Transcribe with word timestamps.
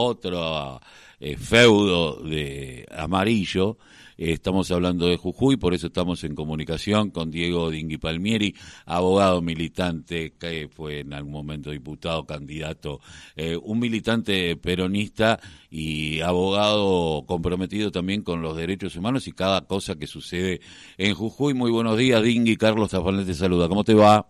otro 0.00 0.80
eh, 1.20 1.36
feudo 1.36 2.22
de 2.22 2.86
amarillo. 2.90 3.76
estamos 4.16 4.70
hablando 4.70 5.06
de 5.06 5.16
Jujuy, 5.16 5.56
por 5.56 5.74
eso 5.74 5.88
estamos 5.88 6.24
en 6.24 6.34
comunicación 6.34 7.10
con 7.10 7.30
Diego 7.30 7.70
Dingui 7.70 7.98
Palmieri, 7.98 8.54
abogado 8.86 9.42
militante, 9.42 10.32
que 10.38 10.68
fue 10.68 11.00
en 11.00 11.12
algún 11.12 11.32
momento 11.32 11.70
diputado, 11.70 12.24
candidato, 12.24 13.00
eh, 13.36 13.56
un 13.56 13.78
militante 13.78 14.56
peronista 14.56 15.38
y 15.70 16.20
abogado 16.20 17.24
comprometido 17.26 17.90
también 17.90 18.22
con 18.22 18.40
los 18.40 18.56
derechos 18.56 18.96
humanos 18.96 19.26
y 19.28 19.32
cada 19.32 19.66
cosa 19.66 19.96
que 19.96 20.06
sucede 20.06 20.60
en 20.96 21.14
Jujuy. 21.14 21.52
Muy 21.52 21.70
buenos 21.70 21.98
días, 21.98 22.22
Dingui. 22.22 22.56
Carlos 22.56 22.90
Tafanel 22.90 23.34
saluda. 23.34 23.68
¿Cómo 23.68 23.84
te 23.84 23.94
va? 23.94 24.26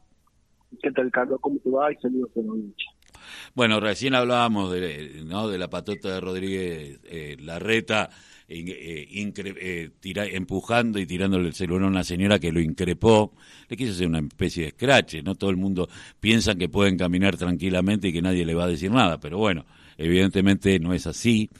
¿Qué 0.82 0.90
tal, 0.90 1.10
Carlos? 1.12 1.38
¿Cómo 1.40 1.58
te 1.60 1.70
va? 1.70 1.92
Y 1.92 1.96
saludos 1.96 2.30
a 2.36 2.40
bueno, 3.54 3.80
recién 3.80 4.14
hablábamos 4.14 4.72
de, 4.72 5.22
¿no? 5.24 5.48
de 5.48 5.58
la 5.58 5.68
patota 5.68 6.14
de 6.14 6.20
Rodríguez 6.20 7.00
eh, 7.04 7.36
Larreta 7.40 8.10
eh, 8.48 9.08
eh, 9.12 9.90
empujando 10.32 10.98
y 10.98 11.06
tirándole 11.06 11.48
el 11.48 11.54
celular 11.54 11.84
a 11.84 11.88
una 11.88 12.04
señora 12.04 12.38
que 12.38 12.52
lo 12.52 12.60
increpó. 12.60 13.32
Le 13.68 13.76
quiso 13.76 13.92
hacer 13.92 14.06
una 14.06 14.18
especie 14.18 14.64
de 14.64 14.70
scratch, 14.70 15.22
¿no? 15.22 15.34
Todo 15.34 15.50
el 15.50 15.56
mundo 15.56 15.88
piensa 16.18 16.54
que 16.54 16.68
pueden 16.68 16.96
caminar 16.96 17.36
tranquilamente 17.36 18.08
y 18.08 18.12
que 18.12 18.22
nadie 18.22 18.44
le 18.44 18.54
va 18.54 18.64
a 18.64 18.68
decir 18.68 18.90
nada, 18.90 19.20
pero 19.20 19.38
bueno, 19.38 19.64
evidentemente 19.98 20.78
no 20.80 20.94
es 20.94 21.06
así. 21.06 21.50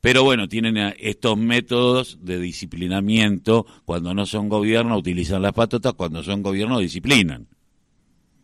Pero 0.00 0.22
bueno, 0.22 0.46
tienen 0.46 0.76
estos 0.98 1.36
métodos 1.36 2.18
de 2.22 2.38
disciplinamiento. 2.38 3.66
Cuando 3.84 4.14
no 4.14 4.24
son 4.24 4.48
gobierno 4.48 4.96
utilizan 4.96 5.42
las 5.42 5.52
patotas, 5.52 5.94
cuando 5.94 6.22
son 6.22 6.42
gobierno 6.42 6.78
disciplinan. 6.78 7.48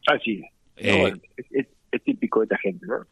Así 0.06 0.42
es 0.42 0.52
es 1.50 1.66
típico 2.00 2.40
de 2.40 2.44
esta 2.44 2.58
gente, 2.58 2.86
¿no? 2.86 3.06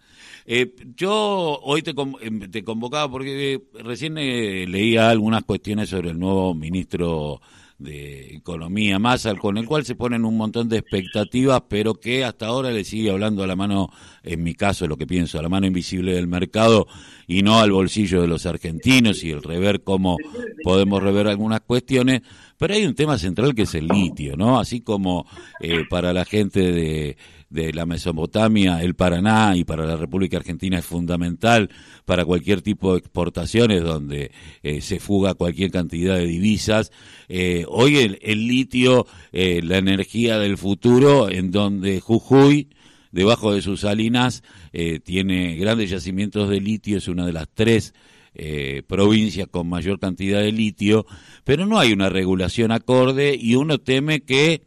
Eh, 0.46 0.74
yo 0.96 1.60
hoy 1.62 1.82
te, 1.82 1.94
em, 2.22 2.50
te 2.50 2.64
convocaba 2.64 3.10
porque 3.10 3.60
recién 3.84 4.16
eh, 4.18 4.66
leía 4.66 5.10
algunas 5.10 5.44
cuestiones 5.44 5.88
sobre 5.90 6.10
el 6.10 6.18
nuevo 6.18 6.54
ministro 6.54 7.40
de 7.80 8.34
Economía, 8.34 8.98
Massa, 8.98 9.34
con 9.34 9.56
el 9.56 9.66
cual 9.66 9.84
se 9.84 9.94
ponen 9.94 10.26
un 10.26 10.36
montón 10.36 10.68
de 10.68 10.78
expectativas, 10.78 11.62
pero 11.66 11.94
que 11.94 12.24
hasta 12.24 12.46
ahora 12.46 12.70
le 12.70 12.84
sigue 12.84 13.10
hablando 13.10 13.42
a 13.42 13.46
la 13.46 13.56
mano, 13.56 13.88
en 14.22 14.42
mi 14.42 14.54
caso, 14.54 14.86
lo 14.86 14.98
que 14.98 15.06
pienso, 15.06 15.38
a 15.38 15.42
la 15.42 15.48
mano 15.48 15.66
invisible 15.66 16.12
del 16.12 16.26
mercado 16.26 16.86
y 17.26 17.42
no 17.42 17.58
al 17.58 17.72
bolsillo 17.72 18.20
de 18.20 18.28
los 18.28 18.44
argentinos 18.44 19.24
y 19.24 19.30
el 19.30 19.42
rever 19.42 19.82
cómo 19.82 20.18
podemos 20.62 21.02
rever 21.02 21.26
algunas 21.26 21.62
cuestiones. 21.62 22.20
Pero 22.58 22.74
hay 22.74 22.84
un 22.84 22.94
tema 22.94 23.16
central 23.16 23.54
que 23.54 23.62
es 23.62 23.74
el 23.74 23.88
litio, 23.88 24.36
¿no? 24.36 24.60
Así 24.60 24.82
como 24.82 25.26
eh, 25.60 25.84
para 25.88 26.12
la 26.12 26.26
gente 26.26 26.72
de 26.72 27.16
de 27.50 27.72
la 27.72 27.84
Mesopotamia, 27.84 28.80
el 28.80 28.94
Paraná 28.94 29.56
y 29.56 29.64
para 29.64 29.84
la 29.84 29.96
República 29.96 30.36
Argentina 30.36 30.78
es 30.78 30.86
fundamental 30.86 31.68
para 32.04 32.24
cualquier 32.24 32.62
tipo 32.62 32.92
de 32.92 33.00
exportaciones 33.00 33.82
donde 33.82 34.30
eh, 34.62 34.80
se 34.80 35.00
fuga 35.00 35.34
cualquier 35.34 35.72
cantidad 35.72 36.16
de 36.16 36.26
divisas. 36.26 36.92
Eh, 37.28 37.64
hoy 37.68 38.18
el, 38.22 38.46
litio, 38.46 39.06
eh, 39.32 39.60
la 39.64 39.78
energía 39.78 40.38
del 40.38 40.58
futuro, 40.58 41.28
en 41.28 41.50
donde 41.50 42.00
Jujuy, 42.00 42.68
debajo 43.10 43.52
de 43.52 43.62
sus 43.62 43.80
salinas, 43.80 44.44
tiene 45.04 45.56
grandes 45.56 45.90
yacimientos 45.90 46.48
de 46.48 46.60
litio, 46.60 46.98
es 46.98 47.08
una 47.08 47.26
de 47.26 47.32
las 47.32 47.48
tres 47.52 47.92
provincias 48.86 49.48
con 49.48 49.68
mayor 49.68 49.98
cantidad 49.98 50.38
de 50.38 50.52
litio, 50.52 51.06
pero 51.42 51.66
no 51.66 51.80
hay 51.80 51.92
una 51.92 52.08
regulación 52.08 52.70
acorde 52.70 53.36
y 53.36 53.56
uno 53.56 53.78
teme 53.78 54.20
que 54.20 54.62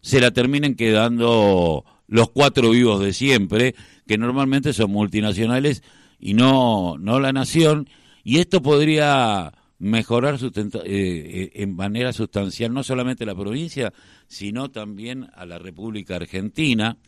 se 0.00 0.22
la 0.22 0.30
terminen 0.30 0.74
quedando 0.74 1.84
los 2.12 2.28
cuatro 2.28 2.70
vivos 2.70 3.00
de 3.00 3.14
siempre, 3.14 3.74
que 4.06 4.18
normalmente 4.18 4.74
son 4.74 4.90
multinacionales 4.90 5.82
y 6.20 6.34
no, 6.34 6.98
no 6.98 7.18
la 7.18 7.32
nación, 7.32 7.88
y 8.22 8.38
esto 8.38 8.60
podría 8.60 9.50
mejorar 9.78 10.34
eh, 10.34 10.50
eh, 10.84 11.50
en 11.54 11.74
manera 11.74 12.12
sustancial 12.12 12.74
no 12.74 12.82
solamente 12.82 13.24
la 13.24 13.34
provincia, 13.34 13.94
sino 14.26 14.70
también 14.70 15.30
a 15.34 15.46
la 15.46 15.58
República 15.58 16.16
Argentina. 16.16 16.98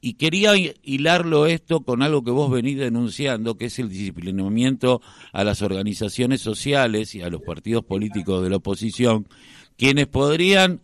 Y 0.00 0.14
quería 0.14 0.52
hilarlo 0.56 1.44
esto 1.44 1.80
con 1.80 2.00
algo 2.00 2.24
que 2.24 2.30
vos 2.30 2.50
venís 2.50 2.78
denunciando, 2.78 3.58
que 3.58 3.66
es 3.66 3.78
el 3.78 3.90
disciplinamiento 3.90 5.02
a 5.32 5.44
las 5.44 5.60
organizaciones 5.60 6.40
sociales 6.40 7.14
y 7.14 7.20
a 7.20 7.28
los 7.28 7.42
partidos 7.42 7.84
políticos 7.84 8.42
de 8.42 8.48
la 8.48 8.56
oposición, 8.56 9.28
quienes 9.76 10.06
podrían 10.06 10.80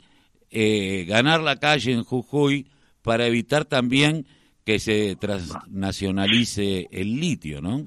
eh, 0.51 1.07
ganar 1.09 1.41
la 1.41 1.57
calle 1.57 1.93
en 1.93 2.05
Jujuy 2.05 2.67
para 3.07 3.29
evitar 3.29 3.65
también 3.65 4.27
que 4.65 4.81
se 4.81 5.15
transnacionalice 5.15 6.89
el 6.91 7.21
litio, 7.21 7.63
¿no? 7.63 7.87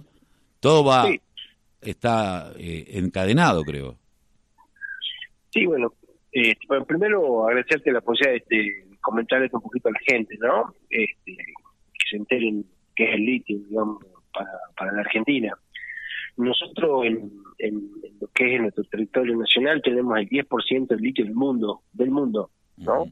Todo 0.61 0.85
va, 0.85 1.09
está 1.81 2.53
eh, 2.57 2.85
encadenado, 2.93 3.63
creo. 3.65 3.97
Sí, 5.49 5.65
bueno, 5.65 5.91
eh, 6.31 6.55
primero 6.87 7.45
agradecerte 7.49 7.91
la 7.91 7.99
posibilidad 7.99 8.41
de 8.49 8.85
comentarles 9.01 9.53
un 9.53 9.59
poquito 9.59 9.89
a 9.89 9.91
la 9.91 9.99
gente, 10.07 10.37
¿no? 10.39 10.73
Este, 10.89 11.35
que 11.35 12.09
se 12.09 12.15
enteren 12.15 12.63
qué 12.95 13.09
es 13.09 13.15
el 13.15 13.25
litio, 13.25 13.59
digamos, 13.67 14.01
para, 14.31 14.51
para 14.77 14.93
la 14.93 15.01
Argentina. 15.01 15.53
Nosotros 16.37 17.05
en, 17.05 17.29
en, 17.57 17.91
lo 18.21 18.27
que 18.33 18.55
es 18.55 18.61
nuestro 18.61 18.85
territorio 18.85 19.35
nacional 19.35 19.81
tenemos 19.81 20.17
el 20.17 20.29
10% 20.29 20.87
del 20.87 21.01
litio 21.01 21.25
del 21.25 21.35
mundo, 21.35 21.81
del 21.91 22.09
mundo, 22.09 22.51
¿no? 22.77 23.03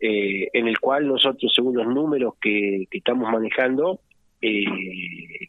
Eh, 0.00 0.48
en 0.52 0.68
el 0.68 0.78
cual 0.78 1.08
nosotros, 1.08 1.52
según 1.54 1.76
los 1.76 1.86
números 1.86 2.34
que, 2.40 2.86
estamos 2.90 3.30
manejando, 3.30 4.00
eh, 4.40 4.64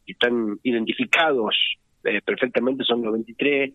que 0.05 0.11
están 0.11 0.57
identificados 0.63 1.55
eh, 2.03 2.21
perfectamente, 2.25 2.83
son 2.83 3.03
93 3.03 3.71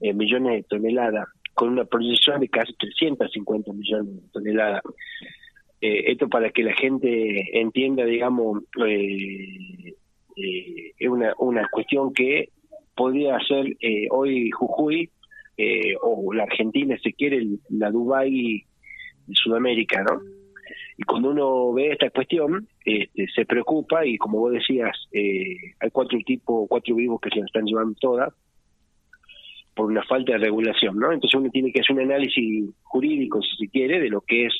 eh, 0.00 0.12
millones 0.12 0.52
de 0.56 0.62
toneladas, 0.64 1.26
con 1.54 1.70
una 1.70 1.84
proyección 1.84 2.40
de 2.40 2.48
casi 2.48 2.74
350 2.74 3.72
millones 3.72 4.14
de 4.14 4.28
toneladas. 4.32 4.82
esto 5.80 6.28
para 6.28 6.50
que 6.50 6.64
la 6.64 6.74
gente 6.74 7.58
entienda, 7.58 8.04
digamos, 8.04 8.62
es 10.36 11.08
una, 11.08 11.32
una 11.38 11.68
cuestión 11.68 12.12
que 12.12 12.48
podría 12.96 13.38
ser 13.46 13.66
hoy 14.10 14.50
Jujuy 14.50 15.10
o 16.02 16.32
la 16.32 16.42
Argentina, 16.42 16.98
si 17.02 17.12
quiere, 17.12 17.46
la 17.70 17.90
Dubai 17.90 18.30
de 18.30 18.64
Sudamérica, 19.32 20.02
¿no? 20.02 20.20
Y 20.96 21.02
cuando 21.02 21.30
uno 21.30 21.72
ve 21.72 21.90
esta 21.92 22.10
cuestión, 22.10 22.68
este, 22.84 23.26
se 23.34 23.44
preocupa 23.44 24.06
y 24.06 24.16
como 24.16 24.38
vos 24.38 24.52
decías, 24.52 24.96
eh, 25.12 25.56
hay 25.80 25.90
cuatro 25.90 26.18
tipos, 26.24 26.66
cuatro 26.68 26.94
vivos 26.94 27.20
que 27.20 27.30
se 27.30 27.40
las 27.40 27.46
están 27.46 27.64
llevando 27.64 27.94
todas 28.00 28.32
por 29.74 29.86
una 29.86 30.04
falta 30.04 30.32
de 30.32 30.38
regulación, 30.38 30.96
¿no? 30.96 31.12
Entonces 31.12 31.38
uno 31.38 31.50
tiene 31.50 31.72
que 31.72 31.80
hacer 31.80 31.96
un 31.96 32.02
análisis 32.02 32.70
jurídico, 32.82 33.42
si 33.42 33.56
se 33.56 33.70
quiere, 33.70 34.00
de 34.00 34.08
lo 34.08 34.20
que 34.20 34.46
es 34.46 34.54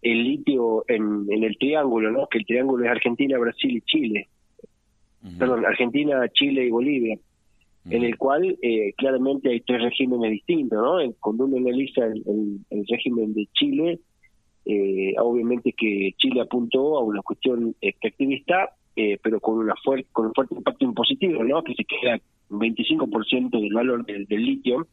el 0.00 0.24
litio 0.24 0.84
en, 0.88 1.26
en 1.28 1.44
el 1.44 1.58
triángulo, 1.58 2.10
¿no? 2.10 2.26
Que 2.26 2.38
el 2.38 2.46
triángulo 2.46 2.84
es 2.84 2.90
Argentina, 2.90 3.38
Brasil 3.38 3.76
y 3.76 3.80
Chile. 3.82 4.28
Perdón, 5.38 5.66
Argentina, 5.66 6.26
Chile 6.32 6.64
y 6.64 6.70
Bolivia 6.70 7.18
en 7.88 8.04
el 8.04 8.18
cual 8.18 8.58
eh, 8.60 8.92
claramente 8.96 9.50
hay 9.50 9.60
tres 9.60 9.82
regímenes 9.82 10.30
distintos, 10.32 10.78
¿no? 10.78 10.98
Cuando 11.18 11.44
uno 11.44 11.56
analiza 11.56 12.04
el, 12.04 12.60
régimen 12.88 13.32
de 13.32 13.48
Chile, 13.54 14.00
eh, 14.66 15.14
obviamente 15.18 15.72
que 15.72 16.12
Chile 16.18 16.42
apuntó 16.42 16.98
a 16.98 17.02
una 17.02 17.22
cuestión 17.22 17.74
extractivista, 17.80 18.70
eh, 18.96 19.18
pero 19.22 19.40
con 19.40 19.58
una 19.58 19.74
fuerte, 19.82 20.06
con 20.12 20.26
un 20.26 20.34
fuerte 20.34 20.54
impacto 20.54 20.84
impositivo, 20.84 21.42
¿no? 21.42 21.62
Que 21.64 21.74
se 21.74 21.84
queda 21.84 22.20
un 22.50 22.60
25% 22.60 23.50
del 23.50 23.72
valor 23.72 24.04
del, 24.04 24.26
litio. 24.28 24.86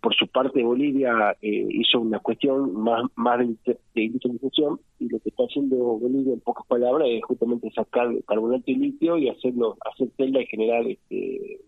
Por 0.00 0.14
su 0.14 0.28
parte, 0.28 0.62
Bolivia 0.62 1.34
hizo 1.40 2.00
una 2.00 2.20
cuestión 2.20 2.74
más, 2.74 3.02
más 3.16 3.38
de, 3.38 3.78
de, 3.94 4.02
industrialización 4.02 4.78
y 5.00 5.08
lo 5.08 5.18
que 5.18 5.30
está 5.30 5.44
haciendo 5.44 5.76
Bolivia, 5.76 6.34
en 6.34 6.40
pocas 6.40 6.66
palabras, 6.66 7.08
es 7.10 7.24
justamente 7.24 7.70
sacar 7.70 8.08
carbonato 8.28 8.70
y 8.70 8.76
litio 8.76 9.16
y 9.16 9.30
hacerlo, 9.30 9.76
hacer 9.90 10.08
tela 10.16 10.42
y 10.42 10.46
generar 10.46 10.86
este, 10.86 11.60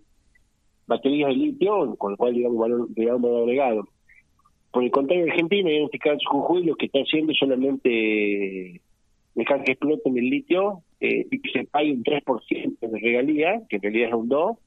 baterías 0.89 1.29
de 1.29 1.37
litio, 1.37 1.95
con 1.97 2.13
lo 2.13 2.17
cual 2.17 2.35
digamos 2.35 2.59
valor, 2.59 2.89
valor 2.97 3.43
agregado. 3.43 3.89
Por 4.73 4.85
el 4.85 4.91
contrario, 4.91 5.27
Argentina, 5.27 5.71
y 5.71 5.77
en 5.77 5.85
este 5.85 5.99
caso 5.99 6.19
Jujuy, 6.29 6.65
lo 6.65 6.75
que 6.75 6.87
está 6.87 6.99
haciendo 6.99 7.33
es 7.33 7.39
solamente 7.39 8.81
dejar 9.35 9.63
que 9.63 9.73
exploten 9.73 10.19
el 10.19 10.29
litio 10.29 10.83
eh, 11.01 11.27
y 11.31 11.41
que 11.41 11.51
se 11.51 11.65
pague 11.65 11.93
un 11.93 12.03
3% 12.03 12.79
de 12.81 12.99
regalía, 12.99 13.63
que 13.69 13.77
en 13.77 13.83
realidad 13.83 14.09
es 14.09 14.15
un 14.15 14.29
2%, 14.29 14.59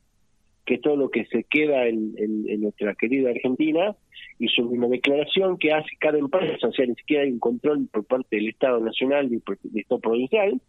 que 0.66 0.76
es 0.76 0.82
todo 0.82 0.96
lo 0.96 1.10
que 1.10 1.26
se 1.26 1.44
queda 1.44 1.88
en, 1.88 2.14
nuestra 2.62 2.94
querida 2.96 3.32
Argentina, 3.32 3.96
y 4.40 4.48
sobre 4.50 4.78
una 4.78 4.88
declaración 4.88 5.58
que 5.58 5.74
hace 5.74 5.90
cada 6.00 6.18
empresa, 6.18 6.68
o 6.68 6.72
sea, 6.72 6.86
ni 6.86 6.96
siquiera 6.96 7.24
hay 7.24 7.32
un 7.32 7.40
control 7.40 7.88
por 7.92 8.06
parte 8.06 8.36
del 8.36 8.50
Estado 8.50 8.80
Nacional 8.80 9.26
y 9.28 9.42
del 9.42 9.82
Estado 9.82 10.02
Provincial, 10.02 10.62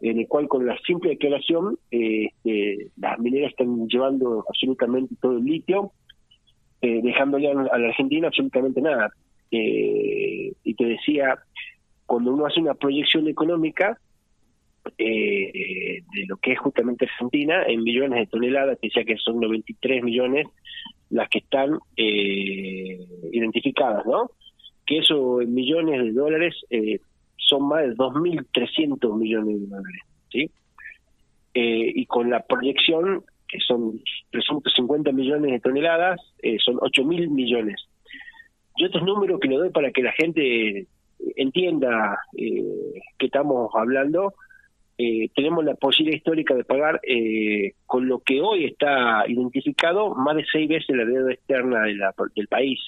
en 0.00 0.20
el 0.20 0.28
cual 0.28 0.48
con 0.48 0.66
la 0.66 0.78
simple 0.86 1.10
declaración 1.10 1.78
eh, 1.90 2.28
eh, 2.44 2.88
las 2.96 3.18
mineras 3.18 3.50
están 3.50 3.88
llevando 3.88 4.44
absolutamente 4.48 5.14
todo 5.20 5.38
el 5.38 5.44
litio, 5.44 5.92
eh, 6.80 7.00
dejándole 7.02 7.50
a, 7.50 7.54
la 7.54 7.88
Argentina 7.88 8.28
absolutamente 8.28 8.80
nada. 8.80 9.10
y 9.50 10.74
te 10.74 10.84
decía, 10.84 11.38
cuando 12.06 12.34
uno 12.34 12.46
hace 12.46 12.60
una 12.60 12.74
proyección 12.74 13.26
económica, 13.28 13.98
eh, 14.96 16.02
de 16.14 16.26
lo 16.26 16.36
que 16.38 16.52
es 16.52 16.58
justamente 16.58 17.04
Argentina 17.04 17.64
en 17.66 17.82
millones 17.82 18.20
de 18.20 18.26
toneladas, 18.26 18.80
decía 18.80 19.04
que 19.04 19.16
son 19.18 19.40
93 19.40 20.02
millones 20.02 20.46
las 21.10 21.28
que 21.28 21.38
están 21.38 21.78
eh, 21.96 22.98
identificadas, 23.32 24.04
¿no? 24.06 24.30
Que 24.86 24.98
eso 24.98 25.40
en 25.40 25.54
millones 25.54 26.02
de 26.02 26.12
dólares 26.12 26.54
eh, 26.70 27.00
son 27.48 27.68
más 27.68 27.82
de 27.82 27.94
2.300 27.94 29.18
millones 29.18 29.60
de 29.60 29.66
dólares, 29.66 30.02
¿sí? 30.30 30.50
y 31.54 32.06
con 32.06 32.30
la 32.30 32.40
proyección, 32.44 33.24
que 33.48 33.58
son 33.58 34.00
350 34.30 35.10
millones 35.10 35.50
de 35.50 35.58
toneladas, 35.58 36.20
son 36.64 36.76
8.000 36.76 37.28
millones. 37.30 37.88
Yo 38.78 38.86
estos 38.86 39.02
números 39.02 39.40
que 39.40 39.48
le 39.48 39.56
doy 39.56 39.70
para 39.70 39.90
que 39.90 40.02
la 40.02 40.12
gente 40.12 40.86
entienda 41.36 42.18
eh, 42.36 42.62
que 43.18 43.26
estamos 43.26 43.70
hablando, 43.74 44.34
eh, 44.96 45.28
tenemos 45.34 45.64
la 45.64 45.74
posibilidad 45.74 46.16
histórica 46.16 46.54
de 46.54 46.64
pagar 46.64 47.00
eh, 47.02 47.72
con 47.86 48.08
lo 48.08 48.20
que 48.20 48.40
hoy 48.40 48.64
está 48.64 49.24
identificado 49.28 50.14
más 50.14 50.36
de 50.36 50.44
seis 50.50 50.68
veces 50.68 50.96
la 50.96 51.04
deuda 51.04 51.32
externa 51.32 51.82
de 51.82 51.94
la, 51.94 52.14
del 52.34 52.48
país. 52.48 52.80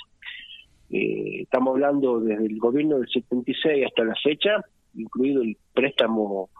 Eh, 0.91 1.43
estamos 1.43 1.75
hablando 1.75 2.21
desde 2.21 2.47
el 2.47 2.59
gobierno 2.59 2.99
del 2.99 3.09
76 3.09 3.87
hasta 3.87 4.05
la 4.05 4.15
fecha, 4.23 4.65
incluido 4.95 5.43
el 5.43 5.57
préstamo 5.73 6.51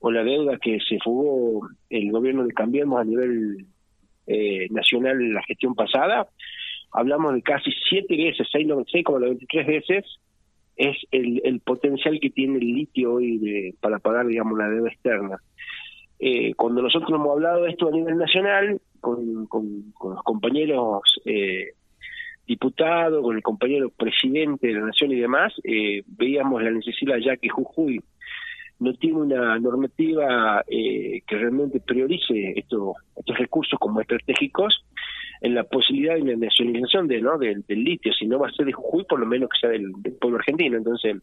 o 0.00 0.10
la 0.10 0.22
deuda 0.24 0.58
que 0.58 0.78
se 0.80 0.98
fugó 1.02 1.68
el 1.90 2.10
gobierno 2.12 2.44
de 2.44 2.52
Cambiemos 2.52 3.00
a 3.00 3.04
nivel 3.04 3.66
nacional 4.70 5.22
en 5.22 5.32
la 5.32 5.42
gestión 5.42 5.74
pasada. 5.74 6.28
Hablamos 6.92 7.34
de 7.34 7.42
casi 7.42 7.70
siete 7.88 8.14
veces, 8.14 8.46
6,93 8.52 9.66
veces 9.66 10.04
es 10.78 10.96
el, 11.10 11.42
el 11.44 11.60
potencial 11.60 12.18
que 12.20 12.30
tiene 12.30 12.58
el 12.58 12.66
litio 12.66 13.14
hoy 13.14 13.38
de, 13.38 13.74
para 13.80 13.98
pagar, 13.98 14.26
digamos, 14.26 14.56
la 14.56 14.68
deuda 14.68 14.88
externa. 14.88 15.42
Eh, 16.20 16.54
cuando 16.54 16.82
nosotros 16.82 17.10
hemos 17.10 17.30
hablado 17.30 17.64
de 17.64 17.70
esto 17.70 17.88
a 17.88 17.92
nivel 17.92 18.16
nacional, 18.16 18.80
con, 19.00 19.46
con, 19.46 19.92
los 20.02 20.22
compañeros 20.22 21.02
eh, 21.24 21.72
diputados, 22.48 23.22
con 23.22 23.36
el 23.36 23.42
compañero 23.42 23.90
presidente 23.90 24.68
de 24.68 24.72
la 24.72 24.86
Nación 24.86 25.12
y 25.12 25.20
demás, 25.20 25.52
eh, 25.62 26.02
veíamos 26.06 26.62
la 26.62 26.70
necesidad 26.70 27.18
ya 27.18 27.36
que 27.36 27.50
Jujuy 27.50 28.00
no 28.80 28.94
tiene 28.94 29.18
una 29.18 29.58
normativa 29.58 30.64
que 30.68 31.22
realmente 31.28 31.80
priorice 31.80 32.54
estos, 32.56 32.94
recursos 33.26 33.78
como 33.78 34.00
estratégicos, 34.00 34.84
en 35.40 35.54
la 35.54 35.64
posibilidad 35.64 36.14
de 36.14 36.24
la 36.24 36.36
nacionalización 36.36 37.06
de, 37.06 37.20
¿no? 37.20 37.38
del, 37.38 37.64
litio, 37.68 38.12
si 38.12 38.26
no 38.26 38.38
va 38.38 38.48
a 38.48 38.52
ser 38.52 38.66
de 38.66 38.72
Jujuy, 38.72 39.04
por 39.04 39.20
lo 39.20 39.26
menos 39.26 39.50
que 39.50 39.60
sea 39.60 39.70
del, 39.70 39.92
pueblo 40.20 40.38
argentino. 40.38 40.76
Entonces, 40.76 41.16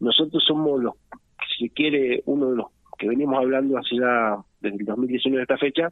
nosotros 0.00 0.44
somos 0.46 0.82
los, 0.82 0.94
si 1.56 1.68
se 1.68 1.74
quiere, 1.74 2.22
uno 2.26 2.50
de 2.50 2.56
los 2.56 2.66
que 2.98 3.08
venimos 3.08 3.38
hablando 3.38 3.78
hace 3.78 3.96
ya 3.96 4.36
desde 4.60 4.76
el 4.76 4.84
2019 4.84 5.40
a 5.40 5.42
esta 5.42 5.58
fecha, 5.58 5.88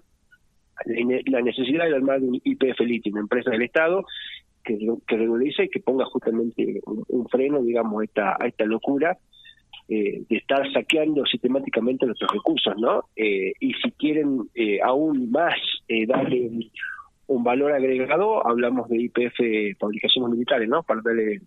la 1.27 1.43
necesidad 1.43 1.87
de 1.87 1.97
armar 1.97 2.21
un 2.21 2.41
IPF 2.43 2.81
litio, 2.81 3.13
una 3.13 3.23
empresa 3.23 3.51
del 3.51 3.63
Estado 3.63 4.05
que, 4.65 4.79
que 5.07 5.65
y 5.65 5.69
que 5.69 5.81
ponga 5.81 6.05
justamente 6.07 6.81
un, 6.87 7.29
freno, 7.29 7.63
digamos, 7.63 8.01
a 8.01 8.05
esta, 8.05 8.37
a 8.41 8.47
esta 8.47 8.65
locura 8.65 9.19
eh, 9.89 10.23
de 10.29 10.37
estar 10.37 10.71
saqueando 10.73 11.25
sistemáticamente 11.27 12.07
nuestros 12.07 12.31
recursos, 12.33 12.75
¿no? 12.79 13.05
Eh, 13.17 13.53
y 13.61 13.73
si 13.75 13.91
quieren 13.93 14.49
eh, 14.55 14.81
aún 14.83 15.31
más 15.31 15.55
darle 16.07 16.51
un 17.27 17.45
valor 17.45 17.73
agregado, 17.73 18.47
hablamos 18.47 18.89
de 18.89 19.03
IPF 19.03 19.79
fabricaciones 19.79 20.33
militares, 20.33 20.69
¿no? 20.69 20.83
Para 20.83 21.01
darle 21.01 21.41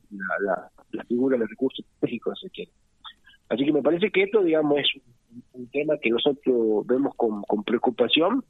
la, 0.91 1.03
figura 1.05 1.37
de 1.37 1.45
recursos 1.45 1.85
estratégicos, 1.85 2.39
si. 2.41 2.69
Así 3.49 3.65
que 3.65 3.73
me 3.73 3.81
parece 3.81 4.09
que 4.09 4.23
esto, 4.23 4.41
digamos, 4.43 4.79
es 4.79 4.87
un, 5.53 5.67
tema 5.67 5.97
que 6.01 6.09
nosotros 6.09 6.87
vemos 6.87 7.13
con, 7.15 7.63
preocupación, 7.63 8.43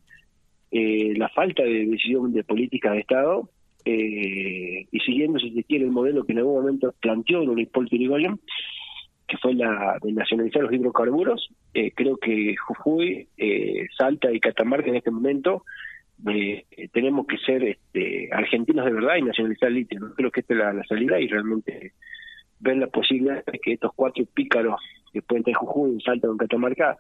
eh, 0.72 1.14
la 1.18 1.30
falta 1.30 1.64
de 1.64 1.86
decisión 1.88 2.34
de 2.34 2.44
política 2.44 2.92
de 2.92 3.00
Estado, 3.00 3.50
eh, 3.86 4.86
y 4.92 5.00
siguiendo, 5.00 5.40
si 5.40 5.52
se 5.52 5.64
quiere, 5.64 5.86
el 5.86 5.92
modelo 5.92 6.26
que 6.26 6.34
en 6.34 6.40
algún 6.40 6.62
momento 6.62 6.94
planteó 7.00 7.44
Don 7.44 7.60
Hipólito 7.60 7.96
Yrigoyen, 7.96 8.40
que 9.28 9.38
fue 9.38 9.54
la 9.54 9.98
de 10.02 10.12
nacionalizar 10.12 10.64
los 10.64 10.74
hidrocarburos, 10.74 11.50
eh, 11.74 11.92
creo 11.96 12.18
que 12.18 12.56
Jujuy, 12.56 13.28
Salta 13.98 14.32
y 14.32 14.40
Catamarca 14.40 14.90
en 14.90 14.96
este 14.96 15.12
momento 15.12 15.64
eh, 16.32 16.66
tenemos 16.94 17.28
que 17.28 17.38
ser 17.38 17.64
este, 17.64 18.30
argentinos 18.32 18.86
de 18.86 18.94
verdad 18.94 19.18
y 19.18 19.24
nacionalizar 19.24 19.70
el 19.70 19.76
litio. 19.76 20.14
Creo 20.16 20.32
que 20.32 20.40
esta 20.40 20.54
es 20.54 20.60
la, 20.60 20.84
salida 20.86 21.20
y 21.20 21.28
realmente 21.28 21.94
ver 22.60 22.78
la 22.78 22.88
posibilidad 22.88 23.44
de 23.46 23.60
que 23.60 23.74
estos 23.74 23.92
cuatro 23.96 24.24
pícaros 24.34 24.80
que 25.12 25.22
pueden 25.22 25.44
tener 25.44 25.58
Jujuy, 25.58 26.02
Salta 26.02 26.30
o 26.30 26.38
Catamarca 26.38 26.98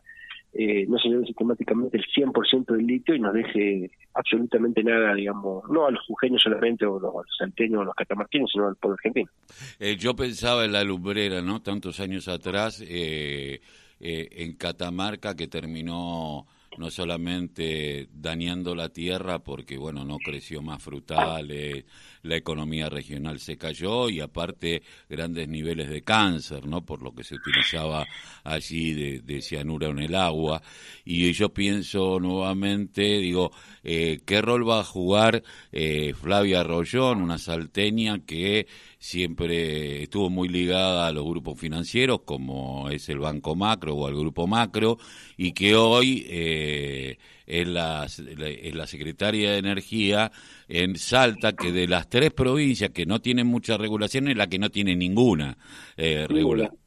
eh, 0.53 0.85
no 0.87 0.99
se 0.99 1.09
lleven 1.09 1.25
sistemáticamente 1.25 1.97
el 1.97 2.05
100% 2.05 2.75
del 2.75 2.85
litio 2.85 3.15
y 3.15 3.19
nos 3.19 3.33
deje 3.33 3.89
absolutamente 4.13 4.83
nada, 4.83 5.15
digamos, 5.15 5.63
no 5.69 5.87
a 5.87 5.91
los 5.91 6.05
jujeños 6.05 6.41
solamente 6.43 6.85
o, 6.85 6.99
los, 6.99 7.25
salteños 7.37 7.81
o 7.81 7.83
los 7.85 7.95
catamarquinos, 7.95 8.51
sino 8.51 8.67
al 8.67 8.75
pueblo 8.75 8.95
argentino. 8.95 9.31
Eh, 9.79 9.95
yo 9.97 10.15
pensaba 10.15 10.63
en 10.65 10.73
la 10.73 10.83
lumbrera, 10.83 11.41
¿no? 11.41 11.61
Tantos 11.61 11.99
años 11.99 12.27
atrás, 12.27 12.83
eh, 12.87 13.61
en 13.99 14.55
Catamarca 14.55 15.35
que 15.35 15.47
terminó 15.47 16.45
no 16.77 16.89
solamente 16.89 18.07
dañando 18.13 18.75
la 18.75 18.89
tierra 18.89 19.39
porque 19.39 19.77
bueno 19.77 20.03
no 20.03 20.17
creció 20.17 20.61
más 20.61 20.81
frutales 20.81 21.85
la 22.23 22.37
economía 22.37 22.89
regional 22.89 23.39
se 23.39 23.57
cayó 23.57 24.09
y 24.09 24.19
aparte 24.21 24.81
grandes 25.09 25.47
niveles 25.47 25.89
de 25.89 26.03
cáncer 26.03 26.65
no 26.65 26.85
por 26.85 27.01
lo 27.01 27.13
que 27.13 27.23
se 27.23 27.35
utilizaba 27.35 28.05
allí 28.43 29.19
de, 29.21 29.41
cianura 29.41 29.89
en 29.89 29.99
el 29.99 30.15
agua. 30.15 30.61
Y 31.03 31.31
yo 31.33 31.53
pienso 31.53 32.19
nuevamente 32.19 33.01
digo 33.19 33.51
eh, 33.83 34.21
qué 34.25 34.41
rol 34.41 34.67
va 34.67 34.79
a 34.79 34.83
jugar 34.83 35.43
eh, 35.71 36.13
Flavia 36.13 36.63
Rollón 36.63 37.21
una 37.21 37.37
salteña 37.37 38.19
que 38.25 38.67
siempre 39.03 40.03
estuvo 40.03 40.29
muy 40.29 40.47
ligada 40.47 41.07
a 41.07 41.11
los 41.11 41.25
grupos 41.25 41.59
financieros, 41.59 42.21
como 42.23 42.89
es 42.89 43.09
el 43.09 43.19
Banco 43.19 43.53
Macro 43.53 43.95
o 43.95 44.07
al 44.07 44.15
Grupo 44.15 44.47
Macro, 44.47 44.97
y 45.35 45.51
que 45.51 45.75
hoy 45.75 46.25
eh, 46.29 47.17
es, 47.45 47.67
la, 47.67 48.05
es 48.05 48.73
la 48.73 48.87
secretaria 48.87 49.51
de 49.51 49.57
Energía 49.57 50.31
en 50.69 50.95
Salta, 50.95 51.51
que 51.51 51.73
de 51.73 51.85
las 51.85 52.07
tres 52.07 52.31
provincias 52.31 52.91
que 52.91 53.05
no 53.05 53.19
tienen 53.19 53.45
mucha 53.45 53.75
regulación 53.75 54.29
es 54.29 54.37
la 54.37 54.47
que 54.47 54.57
no 54.57 54.69
tiene 54.69 54.95
ninguna 54.95 55.57
eh, 55.97 56.25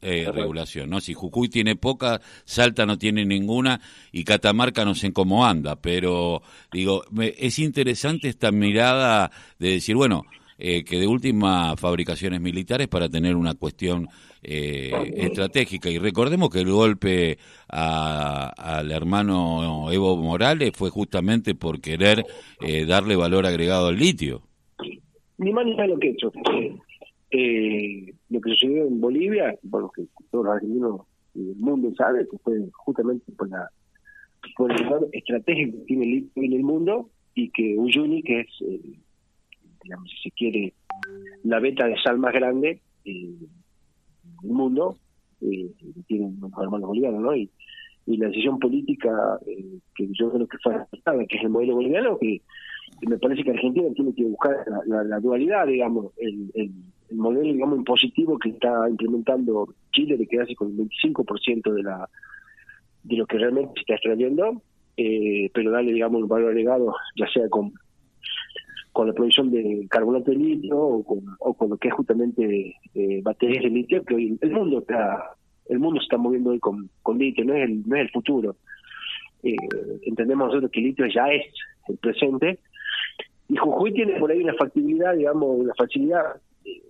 eh, 0.01 0.31
regulación. 0.33 0.89
¿no? 0.89 1.03
Si 1.03 1.13
Jujuy 1.13 1.51
tiene 1.51 1.77
poca, 1.77 2.23
Salta 2.47 2.87
no 2.87 2.97
tiene 2.97 3.27
ninguna 3.27 3.79
y 4.11 4.25
Catamarca 4.25 4.87
no 4.87 4.95
sé 4.95 5.13
cómo 5.13 5.45
anda, 5.45 5.77
pero 5.77 6.41
digo, 6.73 7.05
es 7.37 7.59
interesante 7.59 8.31
esta 8.31 8.51
mirada 8.53 9.31
de 9.59 9.73
decir, 9.73 9.97
bueno, 9.97 10.25
eh, 10.59 10.85
que 10.85 10.99
de 10.99 11.07
última 11.07 11.77
fabricaciones 11.77 12.41
militares 12.41 12.89
para 12.89 13.09
tener 13.09 13.37
una 13.37 13.55
cuestión 13.55 14.09
eh, 14.43 14.91
estratégica. 15.17 15.91
Y 15.91 15.99
recordemos 15.99 16.49
que 16.49 16.61
el 16.61 16.71
golpe 16.71 17.39
al 17.69 18.91
hermano 18.91 19.91
Evo 19.93 20.17
Morales 20.17 20.73
fue 20.75 20.91
justamente 20.91 21.55
por 21.55 21.81
querer 21.81 22.25
eh, 22.61 22.87
darle 22.87 23.17
valor 23.17 23.45
agregado 23.45 23.89
al 23.89 23.97
litio. 23.97 24.43
Ni 25.39 25.53
más 25.53 25.67
ni 25.67 25.75
menos 25.75 25.91
lo 25.91 25.99
que 25.99 26.09
he 26.09 26.11
hecho. 26.13 26.33
lo 28.31 28.41
que 28.41 28.51
sucedió 28.51 28.87
en 28.87 29.01
Bolivia, 29.01 29.55
bueno, 29.63 29.91
que 29.95 30.05
todos 30.31 30.47
los 30.47 30.55
argentinos 30.55 31.01
del 31.35 31.57
mundo 31.57 31.93
saben, 31.97 32.27
que 32.31 32.39
fue 32.39 32.55
justamente 32.73 33.31
por 33.33 33.51
la 33.51 33.69
por 34.57 34.73
el 34.73 34.85
valor 34.85 35.09
estratégico 35.13 35.79
que 35.79 35.85
tiene 35.85 36.05
el 36.05 36.11
litio 36.13 36.43
en 36.43 36.53
el 36.53 36.63
mundo 36.63 37.11
y 37.35 37.51
que 37.51 37.77
Uyuni, 37.77 38.23
que 38.23 38.41
es 38.41 38.49
digamos, 39.87 40.11
si 40.11 40.29
se 40.29 40.31
quiere, 40.33 40.75
la 41.45 41.61
beta 41.61 41.87
de 41.87 41.97
sal 42.03 42.19
más 42.19 42.35
grande 42.35 42.81
eh, 43.05 43.35
del 44.43 44.51
mundo, 44.51 44.97
eh, 45.41 45.71
tienen 46.09 46.39
los 46.41 46.51
hermanos 46.61 46.89
bolivianos, 46.89 47.21
¿no? 47.23 47.37
Y, 47.37 47.49
y 48.07 48.17
la 48.17 48.29
decisión 48.29 48.59
política 48.59 49.39
eh, 49.47 49.79
que 49.95 50.09
yo 50.13 50.33
creo 50.33 50.47
que 50.49 50.59
fue 50.59 50.75
aceptada, 50.75 51.25
que 51.27 51.37
es 51.37 51.43
el 51.45 51.51
modelo 51.51 51.77
boliviano, 51.77 52.19
que, 52.19 52.43
me 53.07 53.19
parece 53.19 53.45
que 53.45 53.51
Argentina 53.51 53.89
tiene 53.95 54.15
que 54.15 54.25
buscar 54.25 54.65
la, 54.87 55.21
dualidad, 55.21 55.67
digamos, 55.67 56.13
el, 56.17 56.51
el, 56.55 56.71
modelo, 57.17 57.53
digamos, 57.53 57.79
impositivo 57.79 58.39
que 58.39 58.51
está 58.51 58.89
implementando 58.89 59.75
Chile 59.93 60.17
de 60.17 60.27
quedarse 60.27 60.55
con 60.55 60.69
el 60.69 60.77
25% 60.77 61.73
de 61.73 61.83
la 61.83 62.09
de 63.05 63.17
lo 63.17 63.27
que 63.27 63.39
realmente 63.39 63.73
se 63.75 63.81
está 63.81 63.95
extrayendo, 63.95 64.63
eh, 64.97 65.49
pero 65.55 65.71
darle, 65.71 65.93
digamos, 65.93 66.23
un 66.23 66.29
valor 66.29 66.51
agregado, 66.51 66.93
ya 67.17 67.29
sea 67.29 67.49
con 67.49 67.73
con 68.97 69.07
la 69.07 69.13
producción 69.13 69.51
de 69.51 69.87
carbonato 69.91 70.31
de 70.31 70.39
litio 70.39 70.79
o 70.79 71.55
con, 71.55 71.69
lo 71.69 71.77
que 71.77 71.89
es 71.89 71.95
justamente 71.95 72.77
eh, 72.95 73.21
baterías 73.23 73.65
de 73.65 73.69
litio, 73.69 74.03
que 74.03 74.15
hoy 74.15 74.39
el 74.41 74.51
mundo 74.51 74.79
está 74.79 75.35
el 75.69 75.79
mundo 75.81 76.01
se 76.01 76.05
está 76.05 76.17
moviendo 76.17 76.49
hoy 76.49 76.59
con, 76.59 76.89
con 77.03 77.19
litio, 77.19 77.45
no 77.45 77.53
es 77.53 77.65
el, 77.65 77.87
no 77.87 77.95
es 77.95 78.03
el 78.05 78.11
futuro. 78.11 78.57
Eh, 79.43 79.55
entendemos 80.07 80.49
nosotros 80.49 80.71
que 80.71 80.81
litio 80.81 81.05
ya 81.09 81.31
es 81.31 81.45
el 81.89 81.99
presente 81.99 82.59
y 83.51 83.57
Jujuy 83.57 83.93
tiene 83.93 84.19
por 84.19 84.31
ahí 84.31 84.43
una 84.43 84.55
factibilidad, 84.55 85.15
digamos, 85.15 85.61
una 85.61 85.75
facilidad 85.75 86.41
eh, 86.65 86.81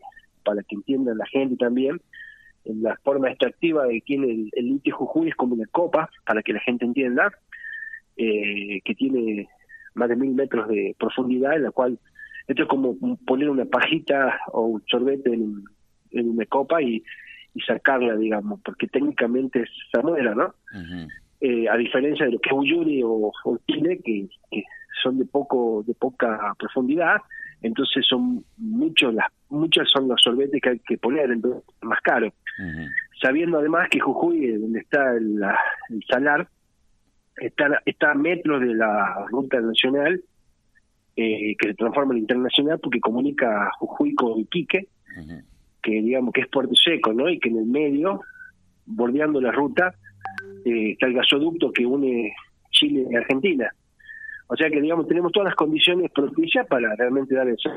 para 0.45 0.63
que 0.63 0.77
entienda 0.77 1.13
la 1.13 1.27
gente 1.27 1.57
también, 1.57 2.01
en 2.67 2.85
la 2.85 2.97
forma 3.03 3.31
extractiva 3.31 3.85
de 3.85 4.01
quién 4.03 4.23
el, 4.23 4.49
el 4.53 4.65
litio 4.65 4.95
Jujuy 4.95 5.31
es 5.31 5.35
como 5.35 5.55
una 5.55 5.67
copa, 5.73 6.09
para 6.25 6.41
que 6.45 6.53
la 6.53 6.61
gente 6.61 6.85
entienda, 6.85 7.33
eh, 8.17 8.81
que 8.85 8.95
tiene 8.95 9.49
más 9.97 10.09
de 10.09 10.17
mil 10.17 10.35
metros 10.35 10.69
de 10.69 10.95
profundidad, 10.99 11.57
en 11.57 11.65
la 11.65 11.71
cual 11.71 11.99
esto 12.47 12.63
es 12.63 12.69
como 12.69 12.97
poner 13.27 13.51
una 13.51 13.65
pajita 13.65 14.39
o 14.53 14.67
un 14.67 14.83
sorbete 14.87 15.33
en, 15.33 15.65
en 16.13 16.31
una 16.31 16.47
copa 16.47 16.81
y, 16.81 17.03
y 17.55 17.61
sacarla, 17.63 18.17
digamos, 18.17 18.61
porque 18.65 18.87
técnicamente 18.87 19.63
es 19.63 19.71
samuera, 19.93 20.35
¿no? 20.35 20.55
eh, 21.41 21.69
a 21.69 21.77
diferencia 21.77 22.27
de 22.27 22.33
lo 22.33 22.39
que 22.39 22.49
es 22.49 22.55
Uyuni 22.55 23.03
o, 23.03 23.33
o 23.45 23.59
Chile, 23.69 24.01
que, 24.05 24.29
que, 24.51 24.65
son 25.03 25.19
de 25.19 25.27
poco 25.27 25.85
de 25.87 25.95
poca 25.95 26.55
profundidad, 26.59 27.17
entonces 27.63 28.05
son 28.09 28.45
muchos 28.57 29.13
las 29.15 29.27
muchos 29.51 29.89
son 29.91 30.09
los 30.09 30.21
sorbetes 30.23 30.61
que 30.61 30.71
hay 30.71 30.79
que 30.81 30.99
poner, 30.99 31.31
entonces 31.31 31.63
es 31.81 31.89
más 31.89 32.01
caro. 32.01 32.33
Sabiendo 33.21 33.59
además 33.59 33.89
que 33.91 34.01
Jujuy, 34.01 34.53
donde 34.53 34.81
está 34.81 35.13
el, 35.13 35.41
el 35.91 36.05
salar, 36.09 36.49
está, 37.37 37.83
está 37.85 38.13
a 38.13 38.15
metros 38.15 38.61
de 38.61 38.75
la 38.75 39.27
ruta 39.31 39.61
nacional, 39.61 40.21
eh, 41.17 41.57
que 41.59 41.69
se 41.69 41.75
transforma 41.75 42.15
en 42.15 42.21
internacional 42.21 42.79
porque 42.79 43.01
comunica 43.01 43.71
Jujuy 43.79 44.15
con 44.15 44.39
Iquique, 44.39 44.89
que 45.83 45.91
digamos 45.91 46.33
que 46.33 46.43
es 46.43 46.49
puerto 46.49 46.75
seco, 46.75 47.13
¿no? 47.13 47.29
Y 47.29 47.39
que 47.39 47.49
en 47.49 47.59
el 47.59 47.67
medio, 47.67 48.21
bordeando 48.85 49.41
la 49.41 49.53
ruta, 49.53 49.95
eh, 50.65 50.93
está 50.93 51.07
el 51.07 51.15
gasoducto 51.15 51.73
que 51.73 51.87
une 51.87 52.35
Chile 52.71 53.07
y 53.11 53.15
Argentina. 53.15 53.71
O 54.49 54.57
sea 54.57 54.71
que, 54.71 54.81
digamos, 54.81 55.09
tenemos 55.09 55.33
todas 55.33 55.47
las 55.47 55.55
condiciones 55.57 56.11
propicias 56.11 56.67
para 56.67 56.95
realmente 56.97 57.35
dar 57.35 57.49
eso. 57.49 57.71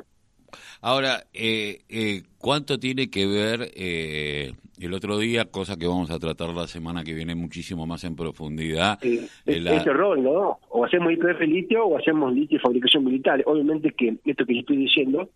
Ahora, 0.81 1.23
eh, 1.33 1.79
eh, 1.89 2.23
¿cuánto 2.37 2.79
tiene 2.79 3.09
que 3.09 3.25
ver 3.25 3.71
eh, 3.75 4.53
el 4.79 4.93
otro 4.93 5.17
día, 5.17 5.45
cosa 5.45 5.77
que 5.77 5.87
vamos 5.87 6.09
a 6.11 6.19
tratar 6.19 6.49
la 6.49 6.67
semana 6.67 7.03
que 7.03 7.13
viene 7.13 7.35
muchísimo 7.35 7.85
más 7.85 8.03
en 8.03 8.15
profundidad? 8.15 8.99
Eh, 9.03 9.27
la... 9.45 9.75
Ese 9.75 9.91
rol, 9.91 10.23
¿no? 10.23 10.59
O 10.69 10.85
hacemos 10.85 11.11
IPF 11.13 11.41
litio 11.41 11.85
o 11.85 11.97
hacemos 11.97 12.33
litio 12.33 12.57
y 12.57 12.61
fabricación 12.61 13.03
militar. 13.05 13.41
Obviamente 13.45 13.91
que 13.91 14.17
esto 14.25 14.45
que 14.45 14.59
estoy 14.59 14.77
diciendo, 14.77 15.29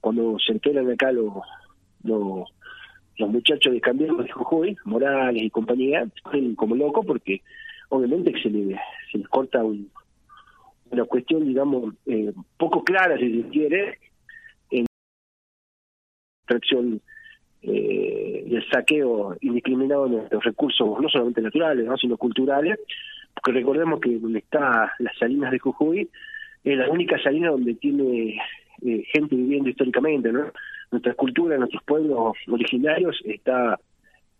cuando 0.00 0.38
se 0.38 0.52
enteran 0.52 0.90
acá 0.90 1.12
los, 1.12 1.32
los, 2.04 2.48
los 3.18 3.30
muchachos 3.30 3.72
de 3.72 3.80
Cambiemos 3.80 4.24
de 4.24 4.32
Jujuy, 4.32 4.76
Morales 4.84 5.42
y 5.42 5.50
compañía, 5.50 6.06
están 6.16 6.54
como 6.54 6.74
locos 6.74 7.04
porque 7.06 7.42
obviamente 7.90 8.32
que 8.32 8.42
se 8.42 8.50
les, 8.50 8.78
se 9.12 9.18
les 9.18 9.28
corta 9.28 9.62
un, 9.62 9.90
una 10.90 11.04
cuestión, 11.04 11.46
digamos, 11.46 11.94
eh, 12.06 12.32
poco 12.56 12.82
clara, 12.82 13.16
si 13.18 13.42
se 13.42 13.48
quiere, 13.48 13.98
extracción 16.50 17.00
eh, 17.62 18.44
y 18.46 18.56
el 18.56 18.68
saqueo 18.70 19.36
indiscriminado 19.40 20.04
de 20.04 20.16
nuestros 20.16 20.44
recursos, 20.44 21.00
no 21.00 21.08
solamente 21.08 21.42
naturales, 21.42 21.86
¿no? 21.86 21.96
sino 21.96 22.16
culturales, 22.16 22.78
porque 23.34 23.52
recordemos 23.52 24.00
que 24.00 24.18
donde 24.18 24.40
está 24.40 24.92
las 24.98 25.16
salinas 25.18 25.50
de 25.50 25.58
Jujuy, 25.58 26.08
es 26.64 26.76
la 26.76 26.90
única 26.90 27.20
salina 27.22 27.50
donde 27.50 27.74
tiene 27.74 28.38
eh, 28.82 29.04
gente 29.12 29.36
viviendo 29.36 29.70
históricamente, 29.70 30.32
¿no? 30.32 30.46
Nuestra 30.90 31.14
cultura, 31.14 31.56
nuestros 31.56 31.82
pueblos 31.84 32.36
originarios 32.48 33.18
está 33.24 33.78